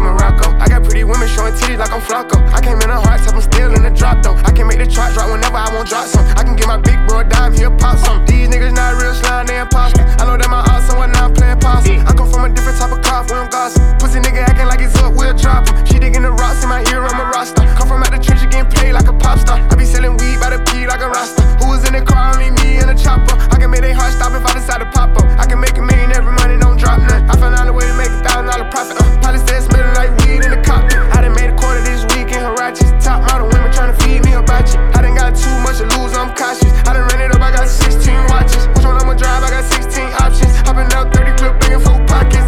[0.07, 0.55] Morocco.
[0.63, 2.39] I got pretty women showing titties like I'm Flocko.
[2.55, 4.39] I came in a heart, top, I'm still in the drop though.
[4.47, 6.25] I can make the chart drop whenever I want drop some.
[6.39, 8.23] I can get my big bro a dime, here, pop some.
[8.27, 10.07] These niggas not real slime, they imposter.
[10.23, 12.07] I know that my odds awesome when I'm playing possum.
[12.07, 13.83] I come from a different type of car, we don't gossip.
[13.99, 15.75] Pussy nigga acting like it's up, we'll drop him.
[15.87, 17.67] She digging the rocks in my ear, I'm a roster.
[17.75, 19.59] Come from out the trenches, getting play like a pop star.
[19.59, 21.43] I be selling weed by the P like a roster.
[21.59, 22.39] Who was in the car?
[22.39, 23.35] Only me and a chopper.
[23.51, 25.27] I can make they heart stop if I decide to pop up.
[25.35, 27.27] I can make a million every money, don't drop none.
[27.27, 28.97] I found out a way to make a thousand thousand dollar profit.
[29.01, 30.99] Uh, Polly said smelling like weed in the cockpit.
[31.15, 32.91] I done made a quarter this week in Harajis.
[33.03, 34.79] Top model women trying to feed me hibachi.
[34.95, 36.71] I done got too much to lose, I'm cautious.
[36.87, 38.67] I done ran it up, I got 16 watches.
[38.69, 39.43] Which one I'ma drive?
[39.43, 40.53] I got 16 options.
[40.67, 42.47] i out 30 clip, bringing four pockets.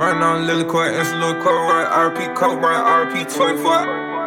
[0.00, 1.88] Right now, I'm Lily Court, it's Lil Court, right?
[2.08, 3.08] RP Court, right?
[3.08, 4.19] RP 24.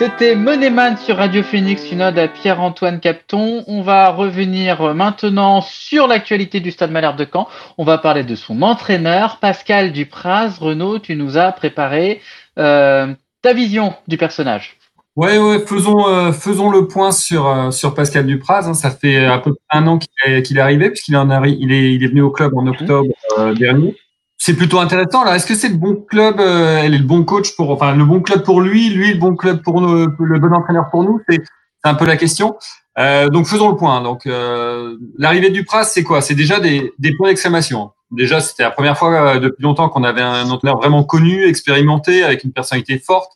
[0.00, 3.64] C'était Moneman sur Radio Phoenix, une ode à Pierre-Antoine Capton.
[3.66, 7.46] On va revenir maintenant sur l'actualité du Stade Malherbe de Caen.
[7.76, 10.56] On va parler de son entraîneur, Pascal Dupraz.
[10.58, 12.22] Renaud, tu nous as préparé
[12.58, 14.78] euh, ta vision du personnage.
[15.16, 18.68] Ouais, ouais, faisons, euh, faisons le point sur, euh, sur Pascal Dupraz.
[18.68, 18.72] hein.
[18.72, 21.58] Ça fait à peu près un an qu'il est, qu'il est arrivé, puisqu'il en arri-
[21.60, 23.94] il est, il est venu au club en octobre euh, dernier.
[24.42, 25.20] C'est plutôt intéressant.
[25.20, 28.22] Alors, est-ce que c'est le bon club, euh, le bon coach pour, enfin, le bon
[28.22, 31.42] club pour lui, lui le bon club pour nous, le bon entraîneur pour nous C'est
[31.84, 32.56] un peu la question.
[32.98, 34.00] Euh, donc, faisons le point.
[34.00, 36.22] Donc, euh, l'arrivée de Dupraz, c'est quoi?
[36.22, 37.90] C'est déjà des, des points d'exclamation.
[38.12, 42.22] Déjà, c'était la première fois euh, depuis longtemps qu'on avait un entraîneur vraiment connu, expérimenté,
[42.22, 43.32] avec une personnalité forte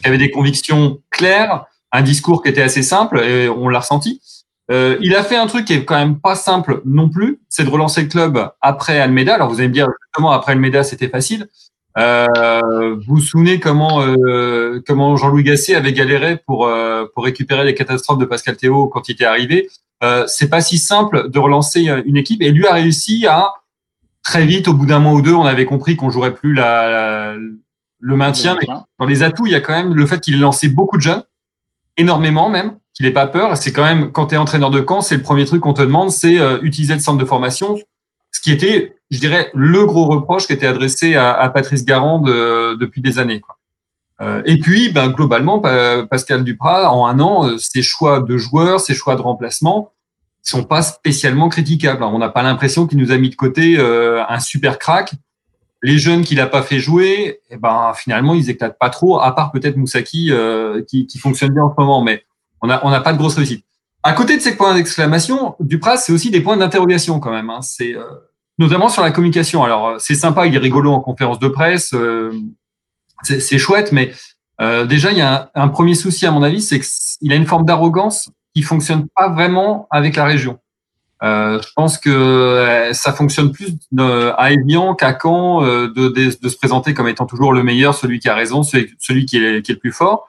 [0.00, 4.22] qui avait des convictions claires, un discours qui était assez simple, et on l'a ressenti.
[4.70, 7.64] Euh, il a fait un truc qui est quand même pas simple non plus, c'est
[7.64, 9.34] de relancer le club après Almeida.
[9.34, 11.46] Alors vous allez me dire comment après Almeida c'était facile.
[11.98, 17.64] Euh, vous vous souvenez comment euh, comment Jean-Louis Gasset avait galéré pour euh, pour récupérer
[17.64, 19.68] les catastrophes de Pascal Théo quand il était arrivé?
[20.02, 23.50] Euh, c'est pas si simple de relancer euh, une équipe et lui a réussi à
[24.22, 26.90] très vite au bout d'un mois ou deux on avait compris qu'on jouerait plus la,
[26.90, 27.36] la-
[28.00, 28.58] le maintien.
[28.60, 28.66] Mais
[28.98, 31.02] dans les atouts il y a quand même le fait qu'il ait lancé beaucoup de
[31.02, 31.22] jeunes
[31.96, 33.56] énormément même, qu'il n'ait pas peur.
[33.56, 35.82] C'est quand même, quand tu es entraîneur de camp, c'est le premier truc qu'on te
[35.82, 37.78] demande, c'est euh, utiliser le centre de formation,
[38.32, 42.18] ce qui était, je dirais, le gros reproche qui était adressé à, à Patrice Garand
[42.18, 43.40] de- depuis des années.
[43.40, 43.56] Quoi.
[44.22, 48.36] Euh, et puis, ben, globalement, Pa- Pascal Duprat, en un an, euh, ses choix de
[48.38, 49.92] joueurs, ses choix de remplacement
[50.42, 52.02] sont pas spécialement critiquables.
[52.04, 55.12] On n'a pas l'impression qu'il nous a mis de côté euh, un super crack.
[55.82, 59.34] Les jeunes qu'il a pas fait jouer, eh ben finalement ils éclatent pas trop, à
[59.34, 62.24] part peut-être Moussaki euh, qui, fonctionne bien en ce moment, mais
[62.62, 63.64] on n'a on n'a pas de grosse réussite.
[64.02, 67.50] À côté de ces points d'exclamation, Dupras c'est aussi des points d'interrogation quand même.
[67.50, 67.60] Hein.
[67.60, 68.04] C'est euh,
[68.58, 69.64] notamment sur la communication.
[69.64, 71.94] Alors euh, c'est sympa, il est rigolo en conférence de presse,
[73.22, 74.12] c'est chouette, mais
[74.88, 77.46] déjà il y a un, un premier souci à mon avis, c'est qu'il a une
[77.46, 80.58] forme d'arrogance qui fonctionne pas vraiment avec la région.
[81.22, 86.08] Euh, je pense que euh, ça fonctionne plus de- à Evian qu'à Caen euh, de,
[86.08, 89.38] de, de se présenter comme étant toujours le meilleur, celui qui a raison, celui, qui,
[89.38, 90.28] est, qui est le plus fort.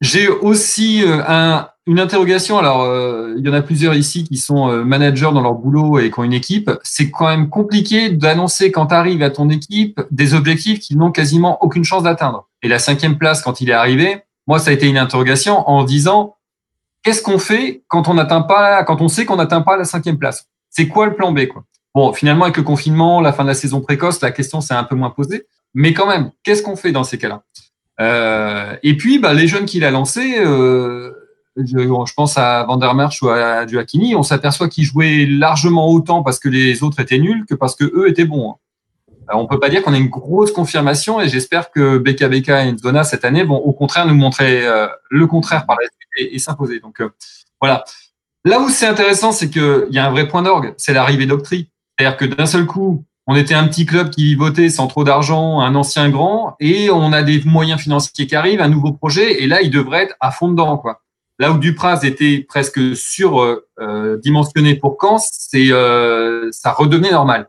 [0.00, 2.58] J'ai aussi euh, un, une interrogation.
[2.58, 5.98] Alors, euh, il y en a plusieurs ici qui sont euh, managers dans leur boulot
[5.98, 6.70] et qui ont une équipe.
[6.82, 11.62] C'est quand même compliqué d'annoncer quand tu à ton équipe des objectifs qu'ils n'ont quasiment
[11.62, 12.48] aucune chance d'atteindre.
[12.62, 15.84] Et la cinquième place, quand il est arrivé, moi, ça a été une interrogation en
[15.84, 16.36] disant
[17.02, 20.18] qu'est-ce qu'on fait quand on n'atteint pas, quand on sait qu'on n'atteint pas la cinquième
[20.18, 20.48] place?
[20.70, 21.64] C'est quoi le plan B quoi?
[21.94, 24.84] Bon, finalement, avec le confinement, la fin de la saison précoce, la question s'est un
[24.84, 25.46] peu moins posée.
[25.74, 27.42] Mais quand même, qu'est-ce qu'on fait dans ces cas-là?
[28.00, 31.12] Euh, Et puis, bah, les jeunes qu'il a lancés, euh,
[31.56, 36.48] je, pense à Vandermarch ou à Duakini, on s'aperçoit qu'ils jouaient largement autant parce que
[36.48, 38.52] les autres étaient nuls que parce que eux étaient bons.
[38.52, 38.54] hein.
[39.28, 42.72] Alors, on peut pas dire qu'on a une grosse confirmation et j'espère que BKBK et
[42.72, 46.38] Nzona cette année vont au contraire nous montrer euh, le contraire par la suite et,
[46.38, 46.80] s'imposer.
[46.80, 47.10] Donc euh,
[47.60, 47.84] voilà.
[48.44, 51.70] Là où c'est intéressant, c'est qu'il y a un vrai point d'orgue, c'est l'arrivée d'Octree.
[51.98, 55.60] C'est-à-dire que d'un seul coup, on était un petit club qui votait sans trop d'argent,
[55.60, 59.46] un ancien grand, et on a des moyens financiers qui arrivent, un nouveau projet, et
[59.46, 61.02] là, il devrait être à fond dedans, quoi.
[61.38, 64.20] Là où Dupraz était presque sur euh, euh,
[64.80, 67.48] pour Caen, c'est euh, ça redevenait normal.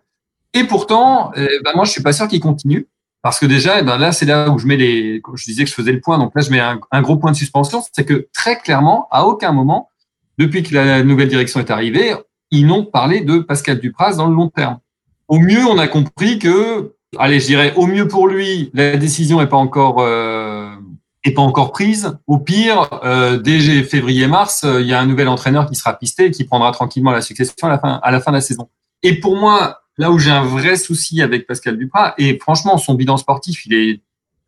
[0.53, 2.87] Et pourtant, euh, ben moi, je suis pas sûr qu'il continue.
[3.23, 5.21] Parce que déjà, eh ben là, c'est là où je mets les.
[5.33, 7.37] Je disais que je faisais le point, donc là, je mets un, gros point de
[7.37, 7.81] suspension.
[7.93, 9.89] C'est que très clairement, à aucun moment,
[10.37, 12.15] depuis que la nouvelle direction est arrivée,
[12.51, 14.79] ils n'ont parlé de Pascal Dupraz dans le long terme.
[15.29, 19.39] Au mieux, on a compris que, allez, je dirais, au mieux pour lui, la décision
[19.39, 20.69] n'est pas encore euh,
[21.23, 22.17] est pas encore prise.
[22.27, 26.25] Au pire, euh, dès février-mars, euh, il y a un nouvel entraîneur qui sera pisté
[26.25, 28.67] et qui prendra tranquillement la succession à la fin à la fin de la saison.
[29.01, 32.95] Et pour moi, là où j'ai un vrai souci avec Pascal Duprat, et franchement, son
[32.95, 34.01] bilan sportif, il est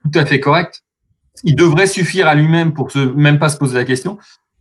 [0.04, 0.84] tout à fait correct.
[1.44, 4.18] Il devrait suffire à lui-même pour même pas se poser la question.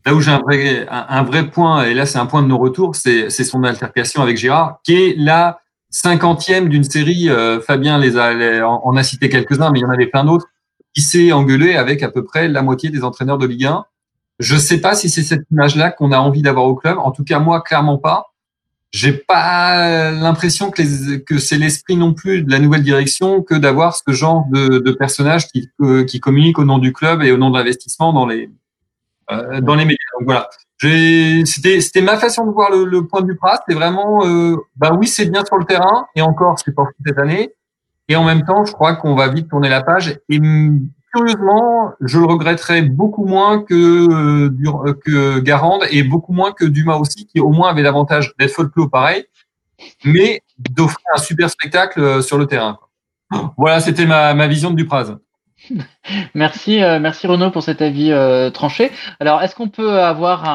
[0.07, 2.59] Là où j'ai un vrai, un, vrai point, et là c'est un point de nos
[2.59, 7.31] retours, c'est son altercation avec Gérard, qui est la cinquantième d'une série.
[7.31, 10.25] euh, Fabien les a, les- en, a cité quelques-uns, mais il y en avait plein
[10.25, 10.47] d'autres.
[10.93, 13.85] qui s'est engueulé avec à peu près la moitié des entraîneurs de Ligue 1.
[14.39, 16.99] Je sais pas si c'est cette image-là qu'on a envie d'avoir au club.
[16.99, 18.34] En tout cas, moi, clairement pas.
[18.95, 23.97] J'ai pas l'impression que, que c'est l'esprit non plus de la nouvelle direction que d'avoir
[23.97, 27.37] ce genre de, de personnage qui, euh, qui communique au nom du club et au
[27.37, 28.49] nom de l'investissement dans les
[29.33, 29.99] euh, dans les médias.
[30.17, 30.49] Donc voilà.
[30.81, 33.65] C'était c'était ma façon de voir le, le point du Prat.
[33.69, 37.19] C'est vraiment, euh, bah oui, c'est bien sur le terrain et encore, c'est pas cette
[37.19, 37.53] année.
[38.07, 40.21] Et en même temps, je crois qu'on va vite tourner la page.
[40.29, 40.39] Et
[41.15, 44.51] curieusement, je le regretterais beaucoup moins que, euh,
[44.87, 48.53] euh, que Garande et beaucoup moins que Dumas aussi, qui au moins avait l'avantage d'être
[48.53, 49.25] folklore pareil,
[50.05, 52.79] mais d'offrir un super spectacle euh, sur le terrain.
[53.57, 55.17] Voilà, c'était ma, vision de Dupraz.
[56.35, 58.13] Merci, merci Renaud pour cet avis
[58.53, 58.93] tranché.
[59.19, 60.47] Alors, est-ce qu'on peut avoir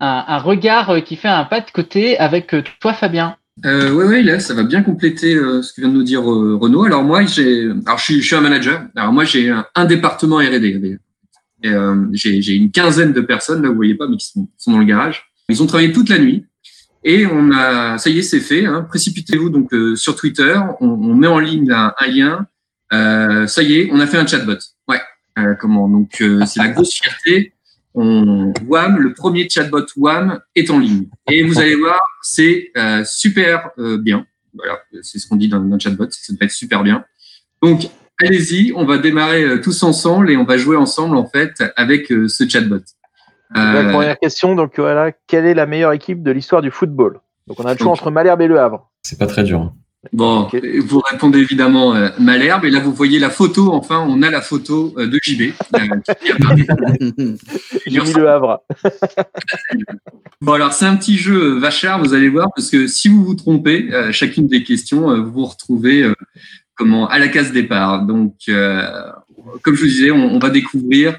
[0.00, 3.36] un, regard qui fait un pas de côté avec toi, Fabien?
[3.64, 6.30] Euh, ouais, ouais, là, ça va bien compléter euh, ce que vient de nous dire
[6.30, 6.84] euh, Renaud.
[6.84, 8.86] Alors moi, j'ai, alors je suis, je suis un manager.
[8.94, 10.98] Alors moi, j'ai un, un département R&D.
[11.64, 14.78] Euh, j'ai, une quinzaine de personnes là, vous voyez pas, mais qui sont, sont dans
[14.78, 15.30] le garage.
[15.48, 16.44] Ils ont travaillé toute la nuit.
[17.04, 18.66] Et on a, ça y est, c'est fait.
[18.66, 18.86] Hein.
[18.88, 20.58] Précipitez-vous donc euh, sur Twitter.
[20.80, 22.46] On, on met en ligne un, un lien.
[22.92, 24.58] Euh, ça y est, on a fait un chatbot.
[24.88, 25.00] Ouais.
[25.60, 25.88] Comment?
[25.88, 27.52] Donc c'est la grosse fierté.
[27.94, 31.08] On, WAM, le premier chatbot WAM est en ligne.
[31.30, 34.26] Et vous allez voir, c'est euh, super euh, bien.
[34.54, 37.04] Voilà, c'est ce qu'on dit dans notre chatbot, ça va être super bien.
[37.62, 37.88] Donc
[38.22, 42.10] allez-y, on va démarrer euh, tous ensemble et on va jouer ensemble en fait avec
[42.12, 42.80] euh, ce chatbot.
[43.54, 47.20] La première question, donc voilà, quelle est la meilleure équipe de l'histoire du football?
[47.46, 48.90] Donc on a le choix entre Malherbe et Le Havre.
[49.02, 49.72] C'est pas très dur.
[50.12, 50.48] Bon,
[50.84, 53.72] vous répondez évidemment euh, Malherbe et là vous voyez la photo.
[53.72, 55.52] Enfin, on a la photo euh, de JB.
[55.74, 55.80] euh,
[57.86, 58.62] mis Le Havre.
[60.40, 63.24] Bon alors c'est un petit jeu euh, vachard, vous allez voir, parce que si vous
[63.24, 66.14] vous trompez, euh, chacune des questions, euh, vous vous retrouvez euh,
[66.76, 68.02] comment à la case départ.
[68.06, 68.82] Donc, euh,
[69.62, 71.18] comme je vous disais, on, on va découvrir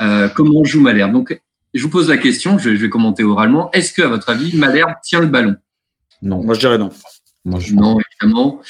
[0.00, 1.12] euh, comment on joue Malherbe.
[1.12, 1.40] Donc,
[1.74, 3.70] je vous pose la question, je, je vais commenter oralement.
[3.72, 5.56] Est-ce que, à votre avis, Malherbe tient le ballon?
[6.22, 6.42] Non.
[6.42, 6.90] Moi, je dirais non.
[7.44, 7.74] Moi, je...
[7.74, 8.60] Non, évidemment.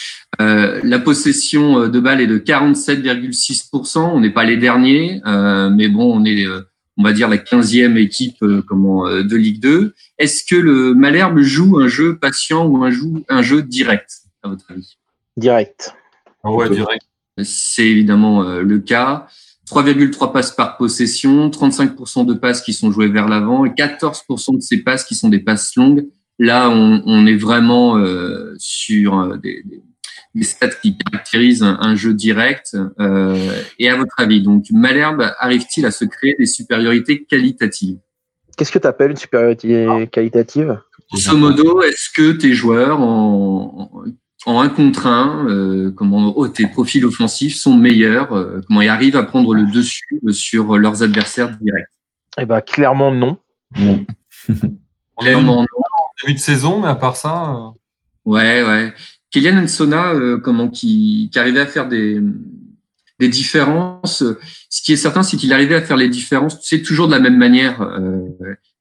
[0.41, 3.99] Euh, la possession euh, de balle est de 47,6%.
[3.99, 6.63] On n'est pas les derniers, euh, mais bon, on est, euh,
[6.97, 9.95] on va dire, la 15e équipe euh, comment, euh, de Ligue 2.
[10.19, 14.11] Est-ce que le Malherbe joue un jeu patient ou un jeu, un jeu direct,
[14.43, 14.97] à votre avis?
[15.37, 15.95] Direct.
[16.43, 17.03] Ah ouais, direct.
[17.43, 19.27] C'est évidemment euh, le cas.
[19.69, 24.61] 3,3 passes par possession, 35% de passes qui sont jouées vers l'avant et 14% de
[24.61, 26.07] ces passes qui sont des passes longues.
[26.39, 29.83] Là, on, on est vraiment euh, sur euh, des, des,
[30.35, 32.77] des stats qui caractérisent un, un jeu direct.
[33.01, 37.99] Euh, et à votre avis, donc Malherbe arrive-t-il à se créer des supériorités qualitatives?
[38.57, 40.79] Qu'est-ce que tu appelles une supériorité qualitative?
[41.13, 44.05] Grosso modo, est-ce que tes joueurs en,
[44.47, 48.89] en un contre un, euh, comment oh, tes profils offensifs sont meilleurs, euh, comment ils
[48.89, 51.89] arrivent à prendre le dessus sur leurs adversaires directs?
[52.39, 53.39] Eh ben clairement non.
[53.79, 54.05] Non.
[55.19, 55.67] Clairement non.
[56.23, 57.55] Début de saison, mais à part ça.
[57.55, 57.71] euh,
[58.25, 58.93] Ouais, ouais.
[59.31, 62.21] Kylian Nsona, euh, comment qui, qui arrivait à faire des
[63.19, 64.23] des différences.
[64.69, 67.13] Ce qui est certain, c'est qu'il arrivait à faire les différences, tu sais, toujours de
[67.13, 68.21] la même manière, euh,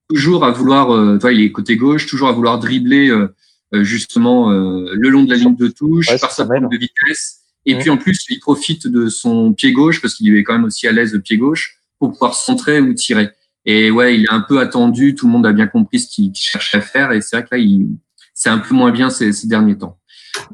[0.10, 3.34] toujours à vouloir, euh, toi, il est côté gauche, toujours à vouloir dribbler euh,
[3.74, 6.78] euh, justement euh, le long de la ligne de touche, Ouais, par sa pointe de
[6.78, 7.44] vitesse.
[7.66, 10.66] Et puis en plus, il profite de son pied gauche parce qu'il est quand même
[10.66, 13.30] aussi à l'aise de pied gauche pour pouvoir centrer ou tirer.
[13.66, 15.16] Et ouais, il est un peu attendu.
[15.16, 17.12] Tout le monde a bien compris ce qu'il cherchait à faire.
[17.12, 17.88] Et c'est vrai que là, il,
[18.34, 19.98] c'est un peu moins bien ces, ces derniers temps.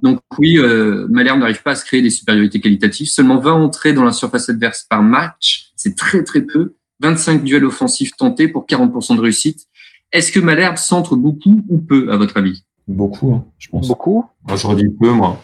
[0.02, 3.08] Donc oui, euh, Malherbe n'arrive pas à se créer des supériorités qualitatives.
[3.08, 6.76] Seulement 20 entrées dans la surface adverse par match, c'est très très peu.
[7.02, 9.68] 25 duels offensifs tentés pour 40% de réussite.
[10.12, 12.64] Est-ce que Malherbe centre beaucoup ou peu, à votre avis?
[12.88, 13.88] Beaucoup, hein, je pense.
[13.88, 15.42] Beaucoup Moi, j'aurais dit peu, moi.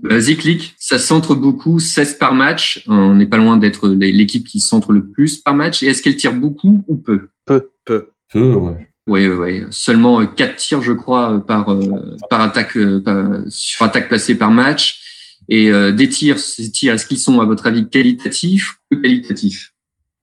[0.00, 0.74] Vas-y, clique.
[0.78, 2.82] Ça centre beaucoup, 16 par match.
[2.88, 5.82] On n'est pas loin d'être l'équipe qui centre le plus par match.
[5.82, 7.28] Et est-ce qu'elle tire beaucoup ou peu?
[7.44, 7.70] Peu.
[7.84, 8.08] Peu.
[8.32, 8.88] Peu, ouais.
[9.06, 9.62] Oui, oui, oui.
[9.70, 14.50] Seulement 4 tirs, je crois, par, euh, par attaque, euh, par- sur attaque placée par
[14.50, 15.00] match.
[15.48, 19.02] Et euh, des tirs, ces tirs, est-ce qu'ils sont, à votre avis, qualitatifs ou peu
[19.02, 19.72] qualitatifs?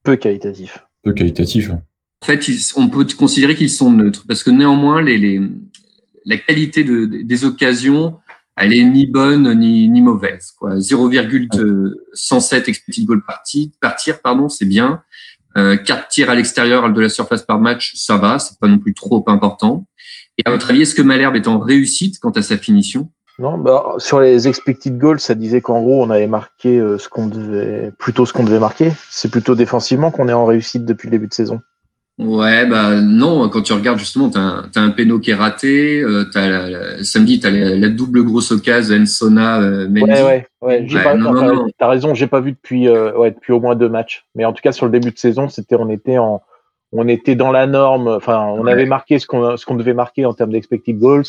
[0.04, 0.80] Peu qualitatif.
[1.04, 1.70] Peu qualitatif.
[1.72, 1.82] hein.
[2.22, 5.42] En fait, ils- on peut considérer qu'ils sont neutres parce que néanmoins, les, les,
[6.26, 8.18] la qualité de, des occasions,
[8.60, 10.52] elle est ni bonne ni, ni mauvaise.
[10.58, 10.80] Quoi.
[10.80, 15.02] 0,107 expected goal par, ti- par tir, pardon, c'est bien.
[15.58, 18.78] Euh, 4 tirs à l'extérieur de la surface par match, ça va, c'est pas non
[18.78, 19.86] plus trop important.
[20.38, 23.10] Et à votre avis, est-ce que Malherbe est en réussite quant à sa finition?
[23.40, 27.08] Non, bah, sur les expected goals, ça disait qu'en gros, on avait marqué euh, ce
[27.10, 28.92] qu'on devait, plutôt ce qu'on devait marquer.
[29.10, 31.62] C'est plutôt défensivement qu'on est en réussite depuis le début de saison.
[32.20, 35.36] Ouais, bah non, quand tu regardes justement, tu as, un- t'as un péno qui est
[35.36, 39.88] raté, euh, t'as la, la- samedi, tu as la, la double grosse occasion Ensona euh,
[39.88, 40.02] Mendy.
[40.12, 40.84] Ouais, ouais, ouais.
[40.86, 41.68] J'ai Ouais, pas, non, enfin, non, non.
[41.78, 44.26] T'as raison, j'ai pas vu depuis, euh, ouais, depuis au moins deux matchs.
[44.36, 46.42] Mais en tout cas, sur le début de saison, c'était, on était en,
[46.92, 48.10] on était dans la norme.
[48.10, 48.74] Enfin, on Ouais.
[48.74, 51.24] avait marqué ce qu'on, ce qu'on devait marquer en termes d'expected goals.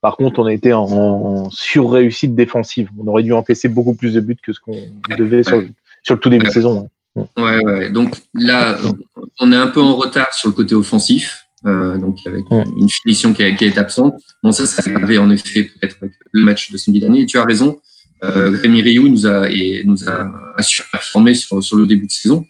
[0.00, 2.88] Par contre, on était en, en sur-réussite défensive.
[3.02, 4.76] On aurait dû encaisser beaucoup plus de buts que ce qu'on
[5.18, 5.60] devait sur,
[6.04, 6.88] sur le tout début de saison.
[7.36, 7.90] Ouais, ouais.
[7.90, 8.78] Donc là,
[9.40, 13.34] on est un peu en retard sur le côté offensif, euh, donc avec une finition
[13.34, 14.14] qui, qui est absente.
[14.42, 15.98] Bon, ça, ça avait en effet peut-être
[16.32, 17.20] le match de samedi dernier.
[17.22, 17.78] Et tu as raison.
[18.24, 20.26] Euh, Rémi Rioux nous a et nous a,
[20.56, 22.46] a surperformé sur, sur le début de saison.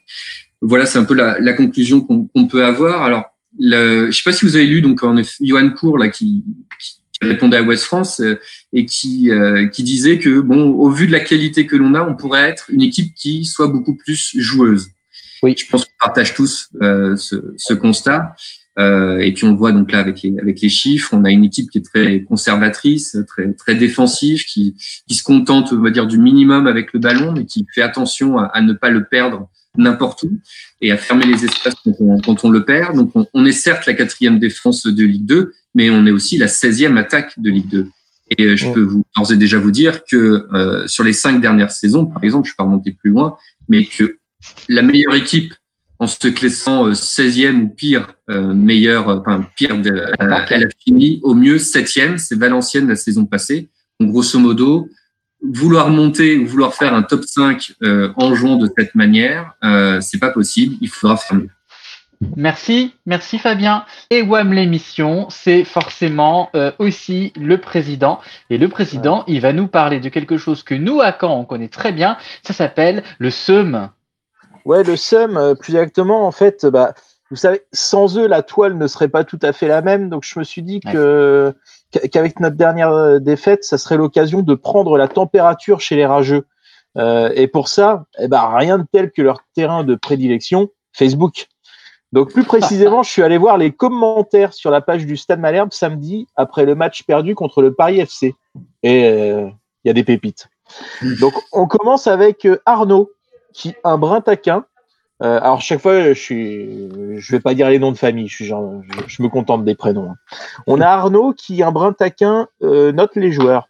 [0.60, 3.02] Voilà, c'est un peu la, la conclusion qu'on qu'on peut avoir.
[3.02, 3.24] Alors,
[3.58, 6.44] le, je sais pas si vous avez lu donc en effet, Johan Cour là qui,
[6.78, 8.38] qui, qui répondait à West France euh,
[8.72, 12.02] et qui, euh, qui disait que, bon, au vu de la qualité que l'on a,
[12.02, 14.88] on pourrait être une équipe qui soit beaucoup plus joueuse.
[15.42, 15.54] Oui.
[15.56, 18.34] Je pense qu'on partage tous euh, ce, ce constat.
[18.78, 21.30] Euh, et puis on le voit donc là avec les, avec les chiffres, on a
[21.30, 24.74] une équipe qui est très conservatrice, très, très défensive, qui,
[25.08, 28.38] qui se contente, on va dire, du minimum avec le ballon, mais qui fait attention
[28.38, 29.48] à, à ne pas le perdre
[29.78, 30.32] n'importe où
[30.80, 32.96] et à fermer les espaces quand on, quand on le perd.
[32.96, 36.38] Donc on, on, est certes la quatrième défense de Ligue 2, mais on est aussi
[36.38, 37.88] la 16e attaque de Ligue 2.
[38.36, 41.40] Et euh, je peux vous d'ores et déjà vous dire que euh, sur les cinq
[41.40, 43.36] dernières saisons, par exemple, je ne vais pas remonter plus loin,
[43.68, 44.18] mais que
[44.68, 45.54] la meilleure équipe
[45.98, 51.20] en se classant 16e ou pire, euh, meilleur, enfin pire, de, euh, elle a fini
[51.22, 53.68] au mieux 7e, c'est Valenciennes la saison passée.
[54.00, 54.88] Donc grosso modo,
[55.42, 60.00] vouloir monter ou vouloir faire un top 5 euh, en jouant de cette manière, euh,
[60.00, 61.50] c'est pas possible, il faudra faire mieux.
[62.36, 63.84] Merci, merci Fabien.
[64.10, 68.20] Et WAM l'émission, c'est forcément euh, aussi le président.
[68.50, 71.44] Et le président, il va nous parler de quelque chose que nous, à Caen, on
[71.44, 72.16] connaît très bien.
[72.42, 73.90] Ça s'appelle le SEUM.
[74.64, 76.94] Ouais, le SEUM, euh, plus exactement, en fait, bah,
[77.30, 80.08] vous savez, sans eux, la toile ne serait pas tout à fait la même.
[80.08, 81.54] Donc, je me suis dit que
[82.12, 86.46] qu'avec notre dernière euh, défaite, ça serait l'occasion de prendre la température chez les rageux.
[86.96, 91.46] Euh, et pour ça, eh ben, rien de tel que leur terrain de prédilection, Facebook.
[92.16, 95.74] Donc, plus précisément, je suis allé voir les commentaires sur la page du Stade Malherbe
[95.74, 98.34] samedi après le match perdu contre le Paris FC.
[98.82, 99.50] Et il euh,
[99.84, 100.48] y a des pépites.
[101.20, 103.10] Donc, on commence avec Arnaud,
[103.52, 104.64] qui un brin taquin,
[105.22, 106.88] euh, alors chaque fois, je suis,
[107.18, 110.12] je vais pas dire les noms de famille, je, me contente des prénoms.
[110.12, 110.16] hein.
[110.66, 113.68] On a Arnaud qui, un brin taquin, euh, note les joueurs.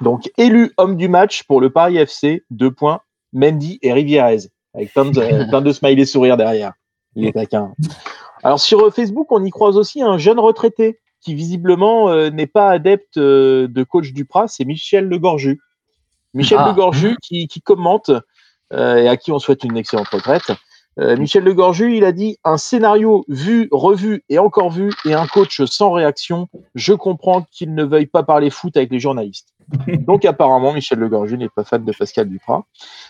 [0.00, 3.02] Donc élu homme du match pour le Paris FC, deux points,
[3.32, 6.72] Mendy et Rivierez, avec plein de, plein de sourires derrière.
[7.18, 7.72] Il est taquin.
[8.44, 12.46] Alors sur euh, Facebook, on y croise aussi un jeune retraité qui visiblement euh, n'est
[12.46, 15.60] pas adepte euh, de coach Duprat, c'est Michel Legorju.
[16.34, 16.68] Michel Ah.
[16.68, 18.10] Legorju qui, qui commente
[18.72, 20.52] euh, et à qui on souhaite une excellente retraite.
[21.16, 25.62] Michel Legorju, il a dit un scénario vu, revu et encore vu et un coach
[25.64, 26.48] sans réaction.
[26.74, 29.50] Je comprends qu'il ne veuille pas parler foot avec les journalistes.
[29.86, 32.64] Donc apparemment, Michel Legorju n'est pas fan de Pascal Duprat.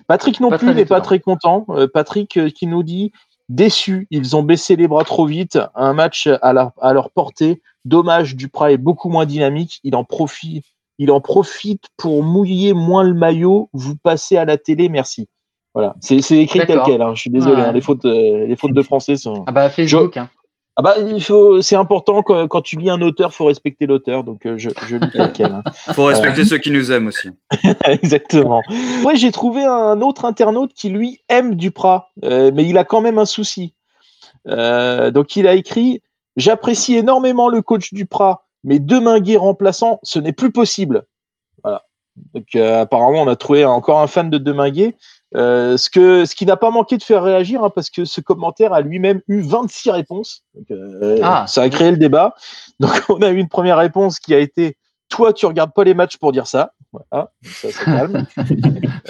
[0.07, 1.65] Patrick non Pas plus n'est pas très content.
[1.95, 3.11] Patrick qui nous dit
[3.49, 5.59] déçu, ils ont baissé les bras trop vite.
[5.75, 7.63] Un match à, la- à leur portée.
[7.85, 9.81] Dommage, Duprat est beaucoup moins dynamique.
[9.85, 10.65] Il en profite.
[10.99, 13.71] Il en profite pour mouiller moins le maillot.
[13.73, 15.29] Vous passez à la télé, merci.
[15.75, 17.03] Voilà, c'est écrit tel quel.
[17.03, 17.15] hein.
[17.15, 17.69] Je suis désolé, Ouais.
[17.69, 19.45] hein, les fautes, euh, les fautes de français sont.
[19.47, 20.17] Ah bah Facebook.
[20.17, 20.29] Hein.
[20.81, 24.22] Ah bah il faut, c'est important quand, quand tu lis un auteur, faut respecter l'auteur.
[24.22, 25.47] Donc euh, je, je lis tel quel.
[25.53, 25.64] hein.
[25.93, 27.31] Faut respecter ceux qui nous aiment aussi.
[27.85, 28.62] Exactement.
[29.05, 33.01] Ouais, j'ai trouvé un autre internaute qui lui aime Duprat, euh, mais il a quand
[33.01, 33.74] même un souci.
[34.47, 36.01] Euh, donc il a écrit
[36.37, 41.03] J'apprécie énormément le coach Duprat, mais Deminguet remplaçant, ce n'est plus possible.
[41.64, 41.83] Voilà.
[42.35, 44.95] Donc euh, apparemment, on a trouvé encore un fan de Deminguet.
[45.37, 48.20] Euh, ce, que, ce qui n'a pas manqué de faire réagir, hein, parce que ce
[48.22, 50.43] commentaire a lui-même eu 26 réponses.
[50.55, 51.45] Donc, euh, Ah.
[51.47, 52.35] ça a créé le débat.
[52.81, 54.76] Donc on a eu une première réponse qui a été
[55.11, 56.72] Toi, tu regardes pas les matchs pour dire ça.
[56.93, 58.26] Voilà, ça, ça calme.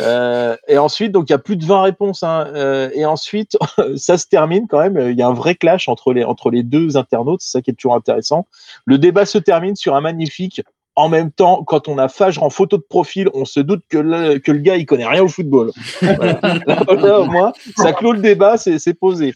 [0.00, 2.22] Euh, et ensuite, donc il y a plus de 20 réponses.
[2.22, 3.56] hein, euh, et ensuite,
[3.96, 4.96] ça se termine quand même.
[5.10, 7.40] Il y a un vrai clash entre les, entre les deux internautes.
[7.42, 8.46] C'est ça qui est toujours intéressant.
[8.84, 10.62] Le débat se termine sur un magnifique.
[10.98, 13.98] En même temps, quand on a Fagre en photo de profil, on se doute que
[13.98, 15.70] le, gars, il connaît rien au football.
[16.02, 19.32] Au moins, ça clôt le débat, c'est posé.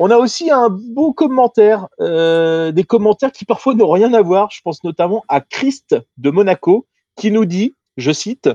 [0.00, 4.50] On a aussi un beau commentaire, euh, des commentaires qui parfois n'ont rien à voir.
[4.50, 8.50] Je pense notamment à Christ de Monaco qui nous dit, je cite,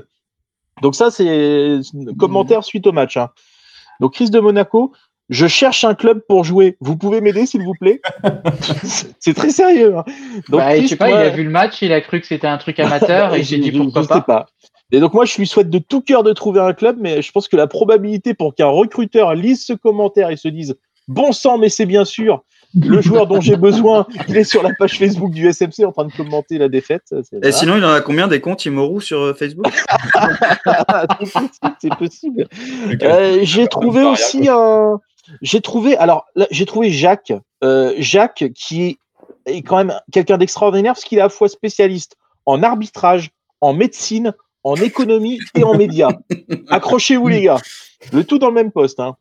[0.82, 1.80] donc ça c'est
[2.18, 3.16] commentaire suite au match.
[3.16, 3.30] hein.
[4.00, 4.92] Donc Christ de Monaco,
[5.30, 6.76] je cherche un club pour jouer.
[6.80, 8.00] Vous pouvez m'aider s'il vous plaît
[9.20, 9.96] C'est très sérieux.
[9.96, 10.04] hein.
[10.48, 12.46] Donc, Bah, je sais pas, il a vu le match, il a cru que c'était
[12.46, 14.46] un truc amateur et il s'est dit je- pourquoi je sais pas.
[14.92, 17.32] Et donc moi, je lui souhaite de tout cœur de trouver un club, mais je
[17.32, 20.76] pense que la probabilité pour qu'un recruteur lise ce commentaire et se dise
[21.08, 22.42] bon sang, mais c'est bien sûr
[22.76, 26.06] le joueur dont j'ai besoin, il est sur la page Facebook du SMC en train
[26.06, 27.02] de commenter la défaite.
[27.42, 29.72] Et sinon, il en a combien des comptes Imoru sur euh, Facebook
[31.80, 32.46] c'est possible.
[33.02, 35.00] Euh, j'ai trouvé aussi un.
[35.42, 35.96] J'ai trouvé.
[35.96, 37.32] Alors, là, j'ai trouvé Jacques.
[37.62, 38.98] Euh, Jacques, qui est,
[39.46, 42.16] est quand même quelqu'un d'extraordinaire parce qu'il est à la fois spécialiste
[42.46, 46.10] en arbitrage, en médecine, en économie et en médias.
[46.68, 47.58] Accrochez-vous, les gars.
[48.12, 49.00] Le tout dans le même poste.
[49.00, 49.16] hein.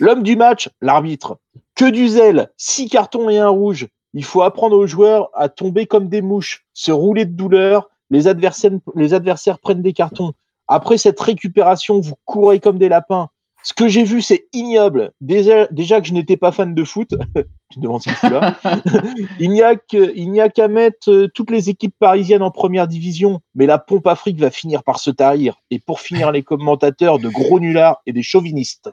[0.00, 1.38] L'homme du match, l'arbitre.
[1.74, 3.86] Que du zèle, six cartons et un rouge.
[4.14, 7.90] Il faut apprendre aux joueurs à tomber comme des mouches, se rouler de douleur.
[8.10, 10.32] Les adversaires, les adversaires prennent des cartons.
[10.68, 13.28] Après cette récupération, vous courez comme des lapins.
[13.66, 15.10] Ce que j'ai vu, c'est ignoble.
[15.20, 18.56] Déjà, déjà que je n'étais pas fan de foot, tu te demandes ce qu'il là.
[19.40, 22.52] il n'y a que- il n'y a qu'à mettre euh, toutes les équipes parisiennes en
[22.52, 25.56] première division, mais la pompe Afrique va finir par se tarir.
[25.72, 28.88] Et pour finir, les commentateurs de gros nullards et des chauvinistes.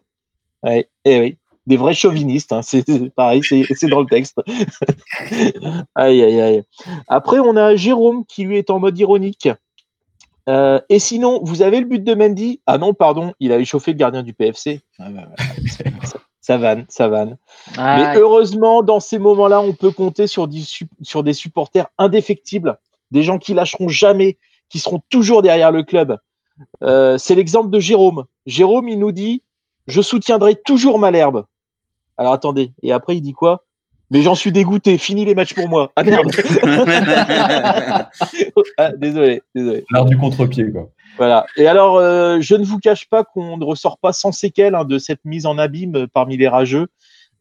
[0.64, 2.52] Ouais, eh oui, des vrais chauvinistes.
[2.52, 4.42] hein, c'est pareil, c'est c'est dans le texte.
[5.94, 6.64] aïe, aïe, aïe.
[7.08, 9.50] Après, on a Jérôme qui lui est en mode ironique.
[10.50, 12.62] Euh, et sinon, vous avez le but de Mendy?
[12.66, 14.82] Ah non, pardon, il a échauffé le gardien du PFC.
[15.00, 15.54] Ah bah, voilà.
[16.42, 17.38] ça, vanne, ça vanne.
[17.78, 21.88] Ah, Mais heureusement, dans ces moments-là, on peut compter sur des, su- sur des supporters
[21.98, 22.78] indéfectibles,
[23.12, 24.38] des gens qui lâcheront jamais,
[24.70, 26.18] qui seront toujours derrière le club.
[26.84, 28.26] Euh, c'est l'exemple de Jérôme.
[28.46, 29.44] Jérôme, il nous dit
[29.88, 31.46] Je soutiendrai toujours Malherbe.
[32.18, 33.64] Alors attendez, et après, il dit quoi?
[34.14, 35.92] Mais j'en suis dégoûté, fini les matchs pour moi.
[35.96, 36.32] Ah merde
[38.78, 39.86] Ah, Désolé, désolé.
[39.92, 40.90] L'art du contre-pied, quoi.
[41.18, 41.46] Voilà.
[41.58, 44.86] Et alors, euh, je ne vous cache pas qu'on ne ressort pas sans séquelles hein,
[44.86, 46.88] de cette mise en abîme parmi les rageux.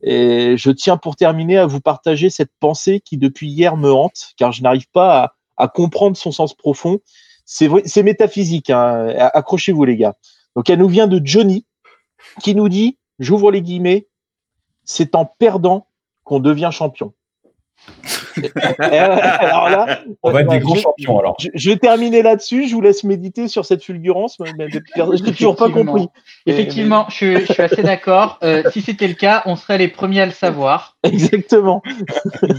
[0.02, 4.32] Et je tiens pour terminer à vous partager cette pensée qui depuis hier me hante,
[4.36, 7.00] car je n'arrive pas à, à comprendre son sens profond.
[7.44, 8.70] C'est vrai, c'est métaphysique.
[8.70, 9.14] hein.
[9.34, 10.14] Accrochez-vous les gars.
[10.56, 11.66] Donc, elle nous vient de Johnny,
[12.42, 14.06] qui nous dit, j'ouvre les guillemets,
[14.84, 15.86] c'est en perdant
[16.24, 17.14] qu'on devient champion.
[18.78, 21.36] Alors là, On va être des grands je- champions, alors.
[21.40, 22.68] je, je vais terminer là-dessus.
[22.68, 24.38] Je vous laisse méditer sur cette fulgurance.
[24.58, 24.78] Mais, je
[25.24, 25.92] n'ai toujours pas Effectivement.
[25.92, 26.08] compris.
[26.46, 28.38] Effectivement, je, suis- je suis assez d'accord.
[28.42, 30.96] Euh, si c'était le cas, on serait les premiers à le savoir.
[31.04, 31.82] Exactement.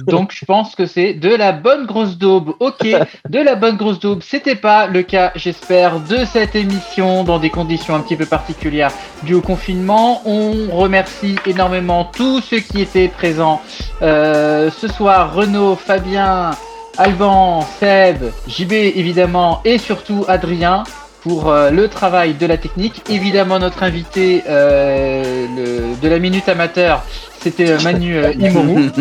[0.07, 2.53] Donc, je pense que c'est de la bonne grosse daube.
[2.59, 2.85] Ok,
[3.29, 4.21] de la bonne grosse daube.
[4.21, 8.91] C'était pas le cas, j'espère, de cette émission dans des conditions un petit peu particulières
[9.23, 10.21] dues au confinement.
[10.25, 13.61] On remercie énormément tous ceux qui étaient présents
[14.01, 15.33] euh, ce soir.
[15.33, 16.51] Renaud, Fabien,
[16.97, 20.83] Alban, Seb, JB évidemment et surtout Adrien
[21.21, 23.01] pour euh, le travail de la technique.
[23.09, 27.01] Évidemment, notre invité euh, le- de la Minute Amateur,
[27.39, 28.91] c'était euh, Manu euh, Imoru.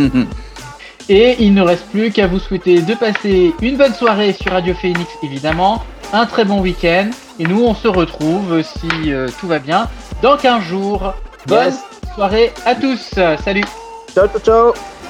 [1.09, 4.73] Et il ne reste plus qu'à vous souhaiter de passer une bonne soirée sur Radio
[4.75, 5.83] Phoenix, évidemment,
[6.13, 7.11] un très bon week-end.
[7.41, 9.89] Et nous, on se retrouve, si euh, tout va bien,
[10.23, 11.13] dans 15 jours.
[11.49, 11.81] Bonne Yes.
[12.15, 13.15] soirée à tous.
[13.45, 13.65] Salut
[14.15, 14.41] Ciao, ciao,
[14.73, 15.02] ciao.